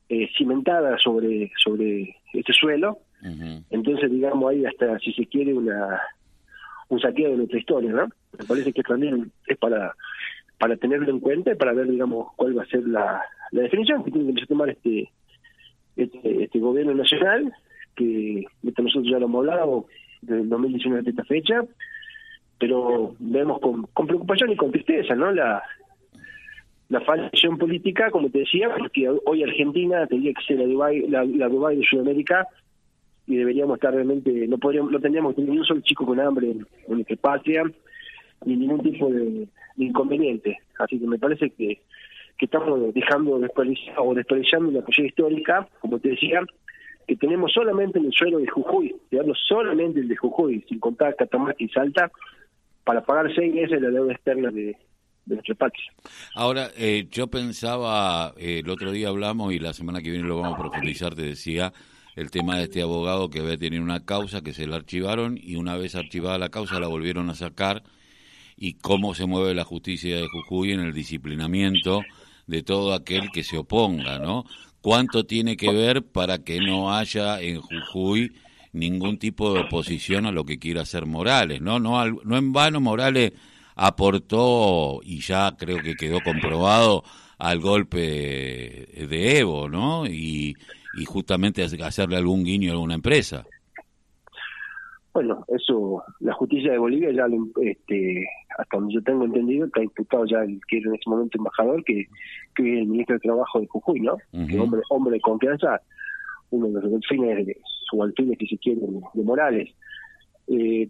eh, 0.09 0.29
cimentada 0.37 0.99
sobre 0.99 1.51
sobre 1.57 2.17
este 2.33 2.53
suelo, 2.53 2.99
uh 3.23 3.27
-huh. 3.27 3.65
entonces 3.71 4.11
digamos 4.11 4.51
hay 4.51 4.67
hasta 4.67 4.99
si 4.99 5.13
se 5.13 5.27
quiere 5.27 5.55
una 5.55 6.01
un 6.89 7.01
saqueo 7.01 7.31
de 7.31 7.37
nuestra 7.37 7.59
historia, 7.59 7.93
¿no? 7.93 8.09
Me 8.39 8.45
parece 8.45 8.73
que 8.73 8.83
también 8.83 9.31
es 9.47 9.57
para 9.59 9.95
para 10.61 10.77
tenerlo 10.77 11.11
en 11.11 11.21
cuenta 11.21 11.53
y 11.53 11.57
para 11.57 11.73
ver, 11.73 11.89
digamos, 11.89 12.29
cuál 12.37 12.57
va 12.57 12.63
a 12.63 12.67
ser 12.67 12.87
la, 12.87 13.23
la 13.51 13.63
definición 13.63 14.05
que 14.05 14.11
tiene 14.11 14.35
que 14.35 14.47
tomar 14.47 14.69
este, 14.69 15.11
este, 15.97 16.45
este 16.45 16.59
gobierno 16.59 16.93
nacional, 16.93 17.51
que 17.97 18.45
nosotros 18.63 19.11
ya 19.11 19.19
lo 19.19 19.25
hemos 19.25 19.49
hablado 19.49 19.87
desde 20.21 20.43
el 20.43 20.49
2019 20.51 20.99
hasta 21.01 21.11
esta 21.11 21.25
fecha, 21.25 21.65
pero 22.59 23.15
vemos 23.19 23.59
con, 23.61 23.87
con 23.95 24.07
preocupación 24.07 24.53
y 24.53 24.57
con 24.57 24.71
tristeza, 24.71 25.15
¿no? 25.15 25.33
La, 25.33 25.63
la 26.91 27.01
de 27.01 27.57
política, 27.57 28.11
como 28.11 28.29
te 28.29 28.41
decía, 28.41 28.69
porque 28.77 29.09
hoy 29.25 29.43
Argentina 29.43 30.07
tendría 30.09 30.35
que 30.35 30.45
ser 30.45 30.59
la 30.59 30.67
Dubai, 30.67 31.09
la, 31.09 31.25
la 31.25 31.49
Dubai 31.49 31.77
de 31.77 31.87
Sudamérica 31.87 32.47
y 33.27 33.37
deberíamos 33.37 33.77
estar 33.77 33.95
realmente, 33.95 34.47
no 34.47 34.59
podríamos, 34.59 34.93
no 34.93 35.01
tendríamos 35.01 35.39
ni 35.39 35.57
un 35.57 35.65
solo 35.65 35.81
chico 35.81 36.05
con 36.05 36.21
hambre 36.21 36.51
en, 36.51 36.67
en 36.87 36.95
nuestra 36.95 37.17
patria, 37.17 37.63
ni 38.45 38.57
ningún 38.57 38.83
tipo 38.83 39.11
de, 39.11 39.47
inconveniente. 39.77 40.59
Así 40.79 40.99
que 40.99 41.07
me 41.07 41.19
parece 41.19 41.51
que, 41.51 41.81
estamos 42.39 42.95
dejando 42.95 43.33
o 43.33 44.15
desperdiciando 44.15 44.71
una 44.71 44.81
posición 44.81 45.07
histórica, 45.07 45.69
como 45.81 45.99
te 45.99 46.11
decía, 46.11 46.41
que 47.07 47.17
tenemos 47.17 47.53
solamente 47.53 47.99
en 47.99 48.07
el 48.07 48.13
suelo 48.13 48.39
de 48.39 48.47
Jujuy, 48.47 48.97
digamos 49.11 49.39
solamente 49.47 50.01
el 50.01 50.09
de 50.09 50.17
Jujuy, 50.17 50.65
sin 50.69 50.79
contar 50.79 51.17
Catamarca 51.17 51.63
y 51.63 51.69
Salta, 51.69 52.11
para 52.85 53.05
pagar 53.05 53.31
seis 53.35 53.55
meses 53.55 53.83
la 53.83 53.91
deuda 53.91 54.13
externa 54.13 54.51
de, 54.51 54.77
nuestro. 55.27 55.55
Ahora, 56.35 56.69
eh, 56.77 57.07
yo 57.11 57.27
pensaba, 57.27 58.33
eh, 58.39 58.61
el 58.65 58.71
otro 58.71 58.91
día 58.91 59.09
hablamos 59.09 59.53
y 59.53 59.59
la 59.59 59.75
semana 59.75 60.01
que 60.01 60.11
viene 60.11 60.27
lo 60.27 60.41
vamos 60.41 60.59
a 60.59 60.63
profundizar, 60.63 61.15
te 61.15 61.23
decía, 61.23 61.73
el 62.17 62.31
tema 62.31 62.57
de 62.57 62.65
este 62.65 62.83
abogado 62.83 63.31
que 63.31 63.41
había 63.41 63.57
tenido 63.57 63.83
una 63.83 64.05
causa 64.05 64.43
que 64.43 64.53
se 64.53 64.67
la 64.67 64.77
archivaron 64.77 65.39
y 65.41 65.57
una 65.57 65.77
vez 65.77 65.95
archivada 65.95 66.39
la 66.39 66.49
causa 66.49 66.81
la 66.81 66.89
volvieron 66.89 67.31
a 67.31 67.35
sacar 67.35 67.83
y 68.61 68.75
cómo 68.75 69.15
se 69.15 69.25
mueve 69.25 69.55
la 69.55 69.65
justicia 69.65 70.17
de 70.17 70.29
Jujuy 70.29 70.73
en 70.73 70.81
el 70.81 70.93
disciplinamiento 70.93 72.03
de 72.47 72.63
todo 72.63 72.93
aquel 72.93 73.31
que 73.33 73.43
se 73.43 73.57
oponga, 73.57 74.19
¿no? 74.19 74.45
¿Cuánto 74.83 75.25
tiene 75.25 75.57
que 75.57 75.73
ver 75.73 76.05
para 76.05 76.45
que 76.45 76.61
no 76.61 76.95
haya 76.95 77.41
en 77.41 77.61
Jujuy 77.61 78.33
ningún 78.73 79.19
tipo 79.19 79.55
de 79.55 79.61
oposición 79.61 80.27
a 80.27 80.31
lo 80.31 80.45
que 80.45 80.59
quiera 80.59 80.83
hacer 80.83 81.07
Morales, 81.07 81.63
¿no? 81.63 81.79
No, 81.79 82.05
no 82.05 82.37
en 82.37 82.53
vano 82.53 82.81
Morales 82.81 83.33
aportó, 83.77 85.01
y 85.03 85.21
ya 85.21 85.57
creo 85.59 85.81
que 85.83 85.97
quedó 85.97 86.21
comprobado, 86.21 87.03
al 87.39 87.61
golpe 87.61 87.97
de 87.99 89.39
Evo, 89.39 89.71
¿no? 89.71 90.07
Y, 90.07 90.55
y 90.93 91.05
justamente 91.07 91.63
hacerle 91.63 92.19
algún 92.19 92.45
guiño 92.45 92.69
a 92.69 92.73
alguna 92.75 92.95
empresa. 92.95 93.47
Bueno, 95.13 95.45
eso, 95.49 96.03
la 96.21 96.33
justicia 96.35 96.73
de 96.73 96.79
Bolivia 96.79 97.11
ya, 97.11 97.27
este, 97.63 98.29
hasta 98.57 98.77
donde 98.77 98.95
yo 98.95 99.03
tengo 99.03 99.25
entendido, 99.25 99.67
está 99.67 99.83
imputado 99.83 100.25
ya 100.27 100.43
el 100.45 100.61
que 100.69 100.79
era 100.79 100.89
en 100.89 100.95
ese 100.95 101.11
momento 101.11 101.37
embajador, 101.37 101.83
que, 101.85 102.07
que 102.55 102.75
es 102.75 102.81
el 102.83 102.87
ministro 102.87 103.15
de 103.17 103.21
Trabajo 103.21 103.61
de 103.61 103.67
Jujuy, 103.67 104.01
¿no? 104.01 104.15
Uh 104.33 104.39
-huh. 104.39 104.63
Hombre, 104.63 104.81
hombre 104.89 105.15
de 105.15 105.21
confianza, 105.21 105.81
uno 106.51 106.69
de 106.69 106.81
los 106.81 106.93
delfines 106.93 107.57
subalternos 107.91 108.37
que 108.39 108.47
se 108.47 108.59
quieren 108.59 109.01
de 109.15 109.23
Morales. 109.25 109.69
Eh, 110.47 110.89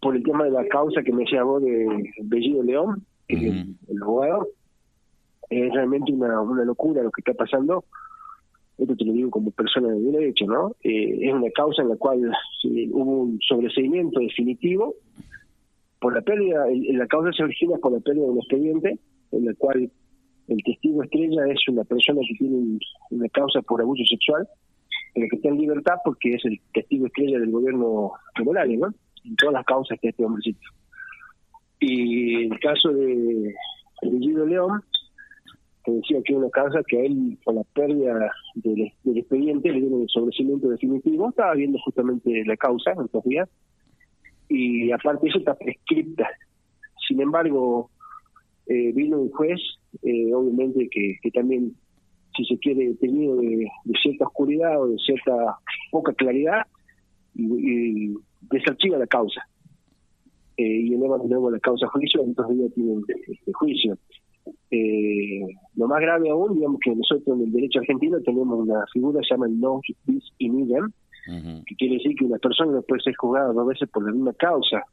por 0.00 0.16
el 0.16 0.22
tema 0.22 0.44
de 0.44 0.50
la 0.50 0.66
causa 0.68 1.02
que 1.02 1.12
me 1.12 1.24
llamó 1.30 1.58
de 1.60 2.10
Bellido 2.22 2.62
León, 2.62 3.04
que 3.26 3.36
uh 3.36 3.38
-huh. 3.40 3.76
el, 3.88 3.96
el 3.96 4.02
abogado, 4.02 4.46
es 5.50 5.72
realmente 5.74 6.12
una, 6.12 6.40
una 6.40 6.64
locura 6.64 7.02
lo 7.02 7.10
que 7.10 7.20
está 7.20 7.34
pasando 7.34 7.84
esto 8.80 8.96
te 8.96 9.04
lo 9.04 9.12
digo 9.12 9.30
como 9.30 9.50
persona 9.50 9.88
de 9.88 10.00
derecho, 10.00 10.46
¿no? 10.46 10.74
Eh, 10.82 11.18
es 11.20 11.32
una 11.32 11.50
causa 11.50 11.82
en 11.82 11.90
la 11.90 11.96
cual 11.96 12.32
hubo 12.92 13.22
un 13.22 13.38
sobreseimiento 13.40 14.20
definitivo 14.20 14.94
por 16.00 16.14
la 16.14 16.22
pérdida, 16.22 16.66
el, 16.68 16.96
la 16.96 17.06
causa 17.06 17.30
se 17.32 17.44
origina 17.44 17.76
por 17.76 17.92
la 17.92 18.00
pérdida 18.00 18.24
de 18.24 18.30
un 18.30 18.38
expediente 18.38 18.98
en 19.32 19.44
la 19.44 19.54
cual 19.54 19.90
el 20.48 20.62
testigo 20.64 21.02
estrella 21.02 21.46
es 21.46 21.60
una 21.68 21.84
persona 21.84 22.20
que 22.26 22.34
tiene 22.34 22.56
un, 22.56 22.80
una 23.10 23.28
causa 23.28 23.60
por 23.62 23.80
abuso 23.80 24.02
sexual, 24.04 24.48
pero 25.14 25.26
que 25.30 25.36
está 25.36 25.48
en 25.48 25.58
libertad 25.58 25.94
porque 26.04 26.34
es 26.34 26.44
el 26.44 26.58
testigo 26.72 27.06
estrella 27.06 27.38
del 27.38 27.50
gobierno 27.50 28.12
de 28.36 28.44
Morales, 28.44 28.78
¿no? 28.78 28.88
En 29.24 29.36
todas 29.36 29.52
las 29.52 29.64
causas 29.66 29.98
que 30.00 30.08
este 30.08 30.24
hombrecito. 30.24 30.66
Y 31.80 32.44
el 32.46 32.58
caso 32.60 32.88
de 32.90 33.54
Guido 34.02 34.46
León, 34.46 34.82
que 35.84 35.92
decía 35.92 36.20
que 36.24 36.34
una 36.34 36.50
causa 36.50 36.82
que 36.86 36.98
a 36.98 37.04
él, 37.04 37.38
por 37.44 37.54
la 37.54 37.64
pérdida 37.74 38.30
del, 38.54 38.92
expediente, 39.16 39.72
le 39.72 39.80
dieron 39.80 40.02
el 40.02 40.08
sobrecimiento 40.08 40.68
definitivo. 40.68 41.28
Estaba 41.28 41.54
viendo 41.54 41.78
justamente 41.78 42.44
la 42.44 42.56
causa 42.56 42.92
en 42.92 43.04
estos 43.04 43.24
días. 43.24 43.48
Y 44.48 44.90
aparte 44.90 45.28
eso 45.28 45.38
está 45.38 45.54
prescripta. 45.54 46.28
Sin 47.08 47.20
embargo, 47.20 47.90
eh, 48.66 48.92
vino 48.92 49.18
un 49.18 49.30
juez, 49.30 49.60
eh, 50.02 50.34
obviamente 50.34 50.88
que, 50.90 51.30
también, 51.32 51.74
si 52.36 52.44
se 52.44 52.58
quiere, 52.58 52.94
tenido 52.94 53.36
de, 53.36 53.68
cierta 54.02 54.26
oscuridad 54.26 54.80
o 54.80 54.88
de 54.88 54.98
cierta 54.98 55.58
poca 55.90 56.12
claridad, 56.12 56.62
desarchiva 57.34 58.98
la 58.98 59.06
causa. 59.06 59.40
Eh, 60.56 60.82
y 60.82 60.94
eleva 60.94 61.16
de 61.18 61.28
nuevo 61.28 61.50
la 61.50 61.58
causa 61.58 61.86
a 61.86 61.88
juicio, 61.88 62.22
entonces 62.22 62.58
ya 62.58 62.74
tienen 62.74 63.02
este 63.08 63.52
juicio. 63.52 63.96
Eh, 64.70 65.46
lo 65.74 65.88
más 65.88 66.00
grave 66.00 66.30
aún, 66.30 66.54
digamos 66.54 66.80
que 66.80 66.94
nosotros 66.94 67.36
en 67.36 67.44
el 67.46 67.52
derecho 67.52 67.80
argentino 67.80 68.20
tenemos 68.20 68.58
una 68.58 68.84
figura 68.92 69.20
que 69.20 69.26
se 69.26 69.34
llama 69.34 69.46
el 69.46 69.58
no 69.58 69.80
bis 70.06 70.24
in 70.38 70.60
idem, 70.60 70.84
uh 70.84 71.32
-huh. 71.32 71.64
que 71.64 71.74
quiere 71.74 71.94
decir 71.94 72.14
que 72.16 72.24
una 72.24 72.38
persona 72.38 72.72
no 72.72 72.82
puede 72.82 73.02
ser 73.02 73.14
juzgada 73.16 73.52
dos 73.52 73.66
veces 73.66 73.88
por 73.88 74.04
la 74.04 74.12
misma 74.12 74.32
causa. 74.34 74.84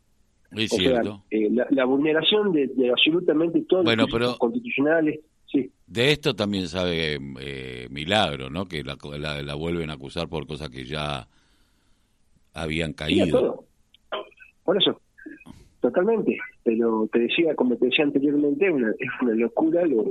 Es 0.52 0.72
o 0.72 0.78
cierto. 0.78 1.24
sea, 1.30 1.40
eh, 1.40 1.50
la, 1.52 1.68
la, 1.70 1.86
vulneración 1.86 2.54
de, 2.54 2.68
de, 2.68 2.90
absolutamente 2.90 3.62
todos 3.68 3.84
bueno, 3.84 4.04
los 4.04 4.12
pero, 4.12 4.38
constitucionales. 4.38 5.20
Sí. 5.46 5.70
De 5.86 6.12
esto 6.12 6.36
también 6.36 6.68
sabe 6.68 7.20
eh, 7.40 7.88
Milagro, 7.92 8.50
¿no? 8.50 8.66
Que 8.66 8.84
la, 8.84 8.98
la, 9.44 9.56
vuelven 9.56 9.90
a 9.90 9.94
acusar 9.94 10.28
por 10.28 10.48
cosas 10.48 10.70
que 10.70 10.86
ya 10.86 11.28
habían 12.54 12.94
caído. 12.94 13.66
Por 14.64 14.82
eso, 14.82 15.00
totalmente. 15.80 16.38
Pero 16.68 17.08
te 17.14 17.20
decía, 17.20 17.56
como 17.56 17.78
te 17.78 17.86
decía 17.86 18.04
anteriormente, 18.04 18.70
una, 18.70 18.90
es 18.90 19.08
una 19.22 19.34
locura 19.36 19.86
lo, 19.86 20.04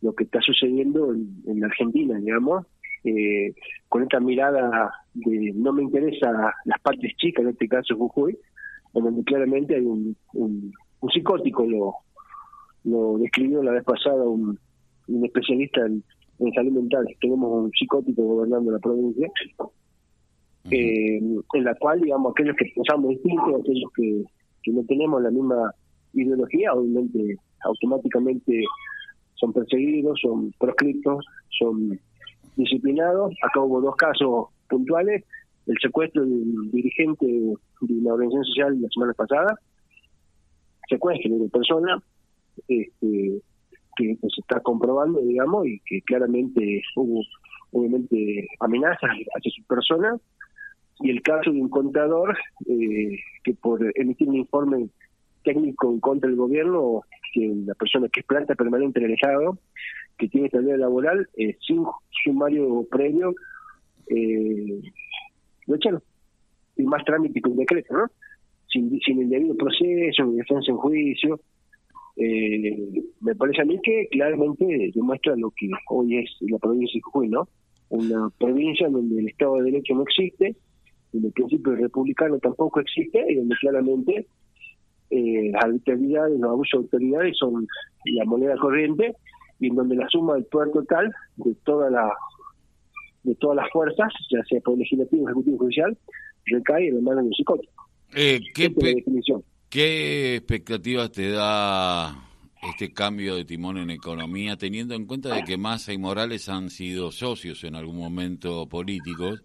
lo 0.00 0.14
que 0.14 0.24
está 0.24 0.40
sucediendo 0.40 1.12
en, 1.12 1.42
en 1.46 1.62
Argentina, 1.62 2.18
digamos, 2.18 2.64
eh, 3.04 3.52
con 3.86 4.04
esta 4.04 4.18
mirada 4.18 4.90
de 5.12 5.52
no 5.54 5.74
me 5.74 5.82
interesa 5.82 6.54
las 6.64 6.80
partes 6.80 7.14
chicas, 7.18 7.44
en 7.44 7.50
este 7.50 7.68
caso 7.68 7.98
Jujuy, 7.98 8.34
donde 8.94 9.22
claramente 9.24 9.74
hay 9.74 9.84
un, 9.84 10.16
un, 10.32 10.72
psicótico, 11.12 11.66
lo, 11.66 11.92
lo 12.84 13.18
describió 13.18 13.62
la 13.62 13.72
vez 13.72 13.84
pasada 13.84 14.24
un, 14.24 14.58
un 15.06 15.24
especialista 15.26 15.84
en, 15.84 16.02
salud 16.54 16.72
mental. 16.72 17.06
Tenemos 17.20 17.64
un 17.64 17.70
psicótico 17.72 18.22
gobernando 18.22 18.72
la 18.72 18.78
provincia, 18.78 19.30
eh, 20.70 21.18
en 21.18 21.64
la 21.64 21.74
cual, 21.74 22.00
digamos, 22.00 22.32
aquellos 22.32 22.56
que 22.56 22.72
pensamos 22.74 23.10
distintos, 23.10 23.60
aquellos 23.60 23.92
que, 23.94 24.24
que 24.62 24.72
no 24.72 24.82
tenemos 24.84 25.22
la 25.22 25.30
misma 25.30 25.74
ideología, 26.12 26.72
obviamente 26.72 27.38
automáticamente 27.62 28.64
son 29.34 29.52
perseguidos, 29.52 30.18
son 30.20 30.52
proscriptos, 30.58 31.24
son 31.58 31.98
disciplinados. 32.56 33.34
Acá 33.42 33.60
hubo 33.60 33.80
dos 33.80 33.96
casos 33.96 34.48
puntuales, 34.68 35.24
el 35.66 35.76
secuestro 35.80 36.24
de 36.24 36.32
un 36.32 36.70
dirigente 36.70 37.26
de 37.26 37.94
una 37.94 38.14
organización 38.14 38.44
social 38.44 38.82
la 38.82 38.88
semana 38.88 39.12
pasada, 39.14 39.58
secuestro 40.88 41.30
de 41.30 41.40
una 41.40 41.50
persona 41.50 42.02
este, 42.68 43.40
que 43.96 44.16
se 44.20 44.40
está 44.40 44.60
comprobando, 44.60 45.20
digamos, 45.20 45.66
y 45.66 45.80
que 45.86 46.00
claramente 46.02 46.82
hubo 46.96 47.22
obviamente 47.72 48.48
amenazas 48.58 49.10
hacia 49.36 49.52
su 49.52 49.62
persona, 49.64 50.16
y 51.00 51.10
el 51.10 51.22
caso 51.22 51.50
de 51.50 51.60
un 51.60 51.68
contador 51.68 52.36
eh, 52.68 53.18
que 53.42 53.54
por 53.54 53.80
emitir 53.94 54.28
un 54.28 54.36
informe 54.36 54.88
técnico 55.42 55.90
en 55.90 56.00
contra 56.00 56.28
del 56.28 56.36
gobierno, 56.36 57.02
que 57.32 57.52
la 57.66 57.74
persona 57.74 58.08
que 58.08 58.20
es 58.20 58.26
planta 58.26 58.54
permanente 58.54 58.98
en 58.98 59.06
el 59.06 59.12
Estado, 59.12 59.58
que 60.18 60.28
tiene 60.28 60.46
estabilidad 60.46 60.78
laboral, 60.78 61.28
eh, 61.36 61.56
sin 61.66 61.84
sumario 62.24 62.86
previo, 62.90 63.34
eh, 64.08 64.80
lo 65.66 65.76
echaron. 65.76 66.02
Y 66.76 66.82
más 66.84 67.04
trámite 67.04 67.40
con 67.40 67.56
decreto, 67.56 67.94
¿no? 67.94 68.06
Sin, 68.66 68.98
sin 69.00 69.22
el 69.22 69.28
debido 69.28 69.56
proceso, 69.56 70.24
ni 70.24 70.36
defensa 70.36 70.70
en 70.70 70.76
juicio. 70.76 71.40
Eh, 72.16 73.02
me 73.20 73.34
parece 73.34 73.62
a 73.62 73.64
mí 73.64 73.80
que 73.82 74.08
claramente 74.10 74.90
demuestra 74.94 75.34
lo 75.36 75.50
que 75.50 75.68
hoy 75.88 76.18
es 76.18 76.30
la 76.40 76.58
provincia 76.58 76.98
de 76.98 77.02
Jujuy, 77.02 77.28
¿no? 77.28 77.48
Una 77.88 78.30
provincia 78.38 78.88
donde 78.88 79.20
el 79.20 79.28
Estado 79.28 79.56
de 79.56 79.70
Derecho 79.70 79.94
no 79.94 80.02
existe, 80.02 80.54
donde 81.12 81.28
el 81.28 81.34
principio 81.34 81.74
republicano 81.74 82.38
tampoco 82.38 82.80
existe 82.80 83.24
y 83.28 83.36
donde 83.36 83.56
claramente 83.56 84.26
eh, 85.10 85.50
las 85.52 85.64
arbitrariedades, 85.64 86.38
los 86.38 86.50
abusos 86.50 86.80
de 86.80 86.84
autoridades 86.84 87.36
son 87.38 87.66
la 88.04 88.24
moneda 88.24 88.56
corriente 88.56 89.16
y 89.58 89.66
en 89.68 89.74
donde 89.74 89.96
la 89.96 90.08
suma 90.08 90.34
del 90.34 90.44
poder 90.44 90.70
total 90.72 91.12
de 91.36 91.54
toda 91.64 91.90
la 91.90 92.10
de 93.22 93.34
todas 93.34 93.56
las 93.56 93.70
fuerzas, 93.70 94.10
ya 94.30 94.42
sea 94.44 94.60
por 94.60 94.78
legislativo, 94.78 95.28
ejecutivo, 95.28 95.58
judicial, 95.58 95.96
recae 96.46 96.88
en 96.88 96.96
el 96.96 97.02
mano 97.02 97.20
de 97.20 97.26
un 97.26 97.34
psicótico. 97.34 97.84
Eh, 98.14 98.40
¿qué, 98.54 98.72
¿Qué 99.68 100.36
expectativas 100.36 101.12
te 101.12 101.30
da 101.30 102.14
este 102.62 102.92
cambio 102.92 103.36
de 103.36 103.44
timón 103.44 103.76
en 103.76 103.90
economía, 103.90 104.56
teniendo 104.56 104.94
en 104.94 105.06
cuenta 105.06 105.34
de 105.34 105.44
que 105.44 105.58
Massa 105.58 105.92
y 105.92 105.98
Morales 105.98 106.48
han 106.48 106.70
sido 106.70 107.12
socios 107.12 107.62
en 107.64 107.76
algún 107.76 107.98
momento 107.98 108.66
políticos? 108.68 109.42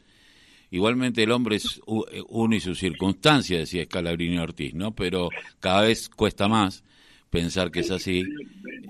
Igualmente 0.76 1.24
el 1.24 1.32
hombre 1.32 1.56
es 1.56 1.80
uno 1.86 2.54
y 2.54 2.60
su 2.60 2.76
circunstancia, 2.76 3.58
decía 3.58 3.86
Scalabrini 3.86 4.40
Ortiz, 4.40 4.74
¿no? 4.74 4.94
Pero 4.94 5.30
cada 5.62 5.84
vez 5.84 6.10
cuesta 6.10 6.50
más 6.50 6.84
pensar 7.30 7.72
que 7.72 7.80
es 7.80 7.92
así. 7.92 8.26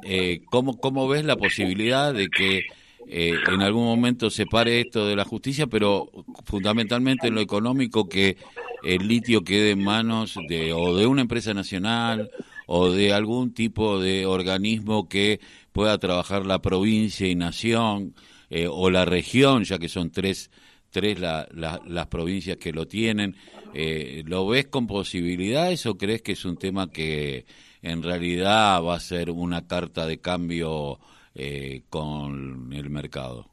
Eh, 0.03 0.41
¿cómo, 0.49 0.79
¿Cómo 0.79 1.07
ves 1.07 1.25
la 1.25 1.35
posibilidad 1.35 2.11
de 2.11 2.27
que 2.27 2.63
eh, 3.07 3.35
en 3.47 3.61
algún 3.61 3.85
momento 3.85 4.31
se 4.31 4.47
pare 4.47 4.81
esto 4.81 5.05
de 5.05 5.15
la 5.15 5.25
justicia, 5.25 5.67
pero 5.67 6.09
fundamentalmente 6.45 7.27
en 7.27 7.35
lo 7.35 7.41
económico 7.41 8.09
que 8.09 8.37
el 8.83 9.07
litio 9.07 9.43
quede 9.43 9.69
en 9.69 9.83
manos 9.83 10.39
de 10.49 10.73
o 10.73 10.97
de 10.97 11.05
una 11.05 11.21
empresa 11.21 11.53
nacional 11.53 12.31
o 12.65 12.89
de 12.89 13.13
algún 13.13 13.53
tipo 13.53 13.99
de 13.99 14.25
organismo 14.25 15.07
que 15.07 15.39
pueda 15.71 15.99
trabajar 15.99 16.47
la 16.47 16.63
provincia 16.63 17.27
y 17.27 17.35
nación 17.35 18.15
eh, 18.49 18.67
o 18.67 18.89
la 18.89 19.05
región, 19.05 19.65
ya 19.65 19.77
que 19.77 19.87
son 19.87 20.09
tres 20.09 20.49
tres 20.95 21.19
la, 21.19 21.45
las 21.51 22.07
provincias 22.07 22.55
que 22.55 22.71
lo 22.71 22.87
tienen. 22.87 23.35
Eh, 23.73 24.23
¿Lo 24.25 24.47
ves 24.47 24.67
con 24.67 24.87
posibilidades 24.87 25.85
o 25.87 25.97
crees 25.97 26.21
que 26.21 26.31
es 26.31 26.45
un 26.45 26.55
tema 26.55 26.89
que 26.89 27.43
en 27.81 28.01
realidad 28.01 28.81
va 28.81 28.95
a 28.95 28.99
ser 29.01 29.29
una 29.29 29.67
carta 29.67 30.07
de 30.07 30.19
cambio 30.19 30.97
eh, 31.35 31.81
con 31.89 32.71
el 32.71 32.89
mercado? 32.89 33.47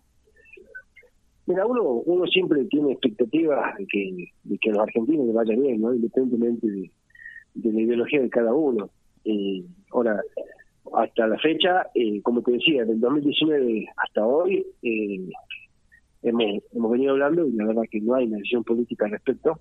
Mira, 1.46 1.66
uno, 1.66 1.83
uno 1.83 2.26
siempre 2.28 2.64
tiene 2.66 2.92
expectativas 2.92 3.76
de 3.76 3.87
que, 3.87 4.28
de 4.44 4.59
que 4.59 4.70
los 4.70 4.78
argentinos 4.78 5.26
les 5.26 5.35
vaya 5.35 5.57
bien, 5.57 5.81
¿no? 5.81 5.92
independientemente 5.92 6.68
de, 6.68 6.92
la 7.72 7.81
ideología 7.81 8.20
de 8.20 8.31
cada 8.31 8.55
uno. 8.55 8.88
Eh, 9.24 9.64
ahora, 9.90 10.20
hasta 10.94 11.26
la 11.26 11.38
fecha, 11.38 11.88
eh, 11.92 12.22
como 12.22 12.40
te 12.42 12.52
decía, 12.52 12.85
del 12.85 13.00
2019 13.00 13.88
hasta 13.96 14.24
hoy, 14.24 14.64
eh, 14.85 15.28
hemos, 16.22 16.62
hemos 16.72 16.90
venido 16.92 17.12
hablando 17.12 17.46
y 17.46 17.52
la 17.52 17.66
verdad 17.66 17.82
que 17.90 18.00
no 18.00 18.14
hay 18.14 18.26
una 18.26 18.38
decisión 18.38 18.64
política 18.64 19.06
al 19.06 19.12
respecto, 19.12 19.61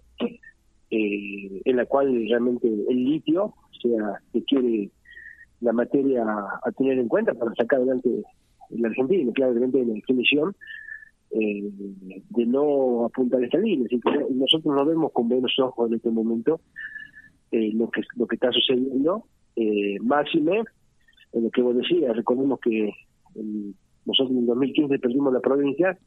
eh, 0.89 1.62
en 1.63 1.76
la 1.76 1.86
cual 1.86 2.08
realmente 2.28 2.67
el 2.67 3.04
litio, 3.04 3.45
o 3.45 3.74
sea, 3.82 4.21
que 4.34 4.43
quiere 4.43 4.89
la 5.62 5.74
materia 5.74 6.24
a 6.24 6.71
tener 6.71 6.97
en 6.97 7.08
cuenta 7.08 7.34
para 7.34 7.54
sacar 7.56 7.80
adelante 7.80 8.10
la 8.69 8.88
Argentina, 8.89 9.32
claramente 9.34 9.80
en 9.80 9.89
la 9.89 9.93
definición 9.95 10.56
eh, 11.32 11.69
de 12.30 12.45
no 12.45 13.06
apuntar 13.06 13.43
esta 13.43 13.58
línea. 13.58 13.86
Así 13.86 14.00
que 14.00 14.34
nosotros 14.34 14.76
no 14.76 14.86
vemos 14.86 15.12
con 15.12 15.30
buenos 15.30 15.58
ojos 15.60 15.89
en 15.89 15.95
este 15.95 16.10
momento 16.10 16.60
eh, 17.52 17.71
lo 17.74 17.89
que 17.89 18.02
lo 18.15 18.28
que 18.28 18.36
está 18.36 18.52
sucediendo. 18.52 19.26
Eh, 19.56 19.97
máxime, 20.02 20.63
en 21.34 21.43
lo 21.43 21.50
que 21.50 21.62
vos 21.62 21.76
decías, 21.76 22.15
recordemos 22.15 22.60
que 22.60 22.91
nosotros 24.06 24.38
en 24.38 24.45
2015 24.45 25.00
perdimos 25.00 25.34
la 25.34 25.39
provincia 25.39 25.97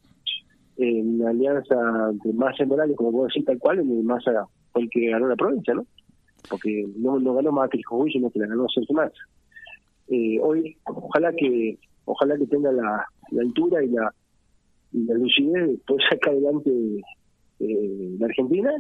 en 0.76 1.18
la 1.18 1.30
alianza 1.30 1.76
de 2.24 2.32
Massa 2.32 2.64
Morales, 2.64 2.96
como 2.96 3.12
vos 3.12 3.28
decís 3.28 3.44
tal 3.44 3.58
cual, 3.58 3.80
en 3.80 4.04
Massa 4.04 4.46
fue 4.72 4.82
el 4.82 4.90
que 4.90 5.10
ganó 5.10 5.28
la 5.28 5.37
provincia, 5.37 5.74
¿no? 5.74 5.87
Porque 6.48 6.87
no, 6.96 7.18
no 7.18 7.34
ganó 7.34 7.52
más 7.52 7.70
que 7.70 7.78
el 7.78 7.84
Jujuy, 7.84 8.12
sino 8.12 8.30
que 8.30 8.38
la 8.38 8.46
ganó 8.46 8.66
Sergio 8.68 8.94
Massa. 8.94 9.22
Eh, 10.08 10.38
hoy, 10.40 10.76
ojalá 10.84 11.32
que 11.32 11.78
ojalá 12.04 12.37
que 12.37 12.46
tenga 12.46 12.70
la, 12.72 13.06
altura 13.40 13.82
y 13.82 13.88
la, 13.88 14.12
y 14.92 14.98
lucidez 14.98 15.68
de 15.68 15.78
poder 15.87 16.02
sacar 16.10 16.32
adelante 16.34 16.70
eh, 17.60 18.16
la 18.18 18.26
Argentina, 18.26 18.72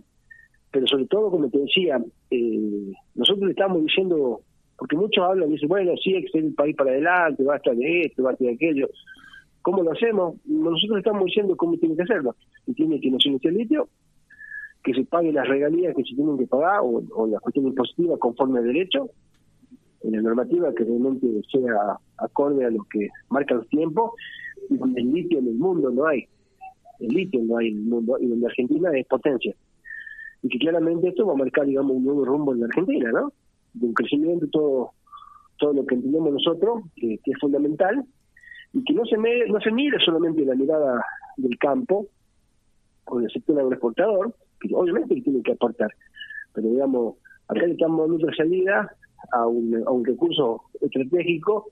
pero 0.70 0.86
sobre 0.86 1.06
todo, 1.06 1.30
como 1.30 1.48
te 1.48 1.58
decía, 1.58 1.98
eh, 2.30 2.92
nosotros 3.14 3.46
le 3.46 3.52
estamos 3.52 3.82
diciendo, 3.82 4.40
porque 4.76 4.96
muchos 4.96 5.24
hablan 5.24 5.48
y 5.48 5.52
dicen, 5.52 5.68
bueno, 5.68 5.92
sí, 6.02 6.14
hay 6.14 6.24
que 6.24 6.38
el 6.38 6.54
país 6.54 6.76
para 6.76 6.90
adelante, 6.90 7.42
basta 7.44 7.72
de 7.72 8.02
esto, 8.02 8.22
basta 8.24 8.44
de 8.44 8.52
aquello. 8.52 8.88
¿Cómo 9.64 9.82
lo 9.82 9.92
hacemos? 9.92 10.36
Nosotros 10.44 10.98
estamos 10.98 11.24
diciendo 11.24 11.56
cómo 11.56 11.76
tiene 11.78 11.96
que 11.96 12.02
hacerlo. 12.02 12.36
Tiene 12.76 13.00
que 13.00 13.10
nos 13.10 13.24
el 13.24 13.54
litio, 13.54 13.88
que 14.82 14.92
se 14.92 15.04
paguen 15.04 15.34
las 15.34 15.48
regalías 15.48 15.96
que 15.96 16.04
se 16.04 16.14
tienen 16.14 16.36
que 16.36 16.46
pagar 16.46 16.80
o, 16.82 17.02
o 17.14 17.26
la 17.26 17.40
cuestión 17.40 17.68
impositiva 17.68 18.18
conforme 18.18 18.58
a 18.58 18.62
derecho, 18.62 19.08
en 20.02 20.12
la 20.12 20.20
normativa 20.20 20.74
que 20.74 20.84
realmente 20.84 21.26
sea 21.50 21.98
acorde 22.18 22.66
a 22.66 22.70
lo 22.70 22.84
que 22.90 23.08
marca 23.30 23.54
los 23.54 23.66
tiempos 23.70 24.12
y 24.68 24.76
donde 24.76 25.00
el 25.00 25.10
litio 25.10 25.38
en 25.38 25.48
el 25.48 25.54
mundo 25.54 25.88
no 25.90 26.06
hay. 26.06 26.26
El 27.00 27.08
litio 27.08 27.40
no 27.42 27.56
hay 27.56 27.68
en 27.68 27.78
el 27.78 27.84
mundo 27.84 28.18
y 28.20 28.26
donde 28.26 28.46
Argentina 28.46 28.90
es 28.94 29.06
potencia. 29.06 29.56
Y 30.42 30.48
que 30.48 30.58
claramente 30.58 31.08
esto 31.08 31.26
va 31.26 31.32
a 31.32 31.36
marcar, 31.36 31.64
digamos, 31.64 31.96
un 31.96 32.04
nuevo 32.04 32.26
rumbo 32.26 32.52
en 32.52 32.60
la 32.60 32.66
Argentina, 32.66 33.10
¿no? 33.12 33.32
De 33.72 33.86
un 33.86 33.94
crecimiento, 33.94 34.46
todo 34.48 34.90
todo 35.58 35.72
lo 35.72 35.86
que 35.86 35.94
entendemos 35.94 36.32
nosotros, 36.32 36.82
que, 36.96 37.14
es 37.24 37.38
fundamental, 37.40 38.04
y 38.74 38.82
que 38.82 38.92
no 38.92 39.04
se, 39.06 39.16
me, 39.16 39.46
no 39.46 39.60
se 39.60 39.70
mire 39.70 39.98
solamente 40.04 40.44
la 40.44 40.56
mirada 40.56 41.00
del 41.36 41.56
campo 41.58 42.08
o 43.06 43.20
del 43.20 43.30
sector 43.30 43.58
agroexportador, 43.58 44.34
que 44.60 44.74
obviamente 44.74 45.20
tiene 45.20 45.42
que 45.42 45.52
aportar, 45.52 45.90
pero 46.52 46.68
digamos, 46.68 47.16
acá 47.48 47.66
le 47.66 47.72
estamos 47.72 48.00
dando 48.00 48.16
otra 48.16 48.36
salida 48.36 48.96
a 49.32 49.46
un, 49.46 49.82
a 49.86 49.90
un 49.90 50.04
recurso 50.04 50.62
estratégico 50.80 51.66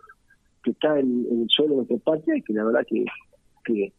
que 0.62 0.70
está 0.70 0.98
en, 0.98 1.26
el 1.28 1.46
suelo 1.48 1.72
de 1.72 1.76
nuestra 1.78 1.98
parte 1.98 2.38
y 2.38 2.42
que 2.42 2.52
la 2.52 2.64
verdad 2.64 2.86
que, 3.64 3.92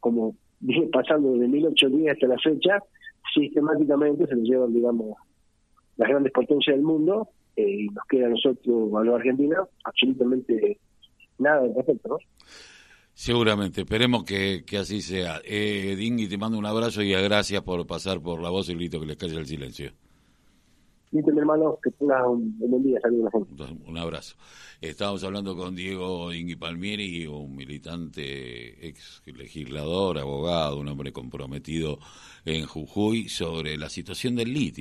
como 0.00 0.34
viene 0.58 0.88
pasando 0.88 1.32
desde 1.32 1.46
1810 1.46 2.12
hasta 2.12 2.26
la 2.26 2.38
fecha, 2.38 2.82
sistemáticamente 3.32 4.26
se 4.26 4.34
nos 4.34 4.48
llevan, 4.48 4.72
digamos, 4.72 5.16
las 5.96 6.08
grandes 6.08 6.32
potencias 6.32 6.76
del 6.76 6.84
mundo 6.84 7.28
eh, 7.54 7.82
y 7.82 7.86
nos 7.88 8.04
queda 8.06 8.26
a 8.26 8.30
nosotros, 8.30 8.92
a 8.94 9.04
los 9.04 9.14
argentinos, 9.14 9.68
absolutamente 9.84 10.78
nada 11.40 11.62
al 11.62 11.74
respecto, 11.74 12.08
¿no? 12.08 12.18
Seguramente, 13.12 13.82
esperemos 13.82 14.24
que, 14.24 14.64
que 14.64 14.78
así 14.78 15.02
sea. 15.02 15.40
Eh, 15.44 15.94
Dingui, 15.98 16.28
te 16.28 16.38
mando 16.38 16.56
un 16.56 16.64
abrazo 16.64 17.02
y 17.02 17.12
gracias 17.12 17.62
por 17.62 17.86
pasar 17.86 18.20
por 18.20 18.40
la 18.40 18.48
voz 18.48 18.68
y 18.68 18.74
grito 18.74 18.98
que 19.00 19.06
les 19.06 19.16
calle 19.16 19.36
el 19.36 19.46
silencio. 19.46 19.92
Listo, 21.12 21.32
mi 21.32 21.40
hermano, 21.40 21.76
que 21.82 21.90
tengas 21.90 22.24
un 22.24 22.56
buen 22.56 22.84
día, 22.84 23.00
saludos 23.00 23.34
a 23.34 23.38
la 23.38 23.44
gente. 23.44 23.90
Un 23.90 23.98
abrazo. 23.98 24.36
Estábamos 24.80 25.24
hablando 25.24 25.56
con 25.56 25.74
Diego 25.74 26.30
Dingui 26.30 26.54
Palmieri, 26.54 27.26
un 27.26 27.56
militante, 27.56 28.86
ex 28.86 29.20
legislador, 29.26 30.18
abogado, 30.18 30.78
un 30.78 30.86
hombre 30.86 31.12
comprometido 31.12 31.98
en 32.44 32.64
Jujuy, 32.64 33.28
sobre 33.28 33.76
la 33.76 33.88
situación 33.88 34.36
del 34.36 34.52
litio. 34.52 34.78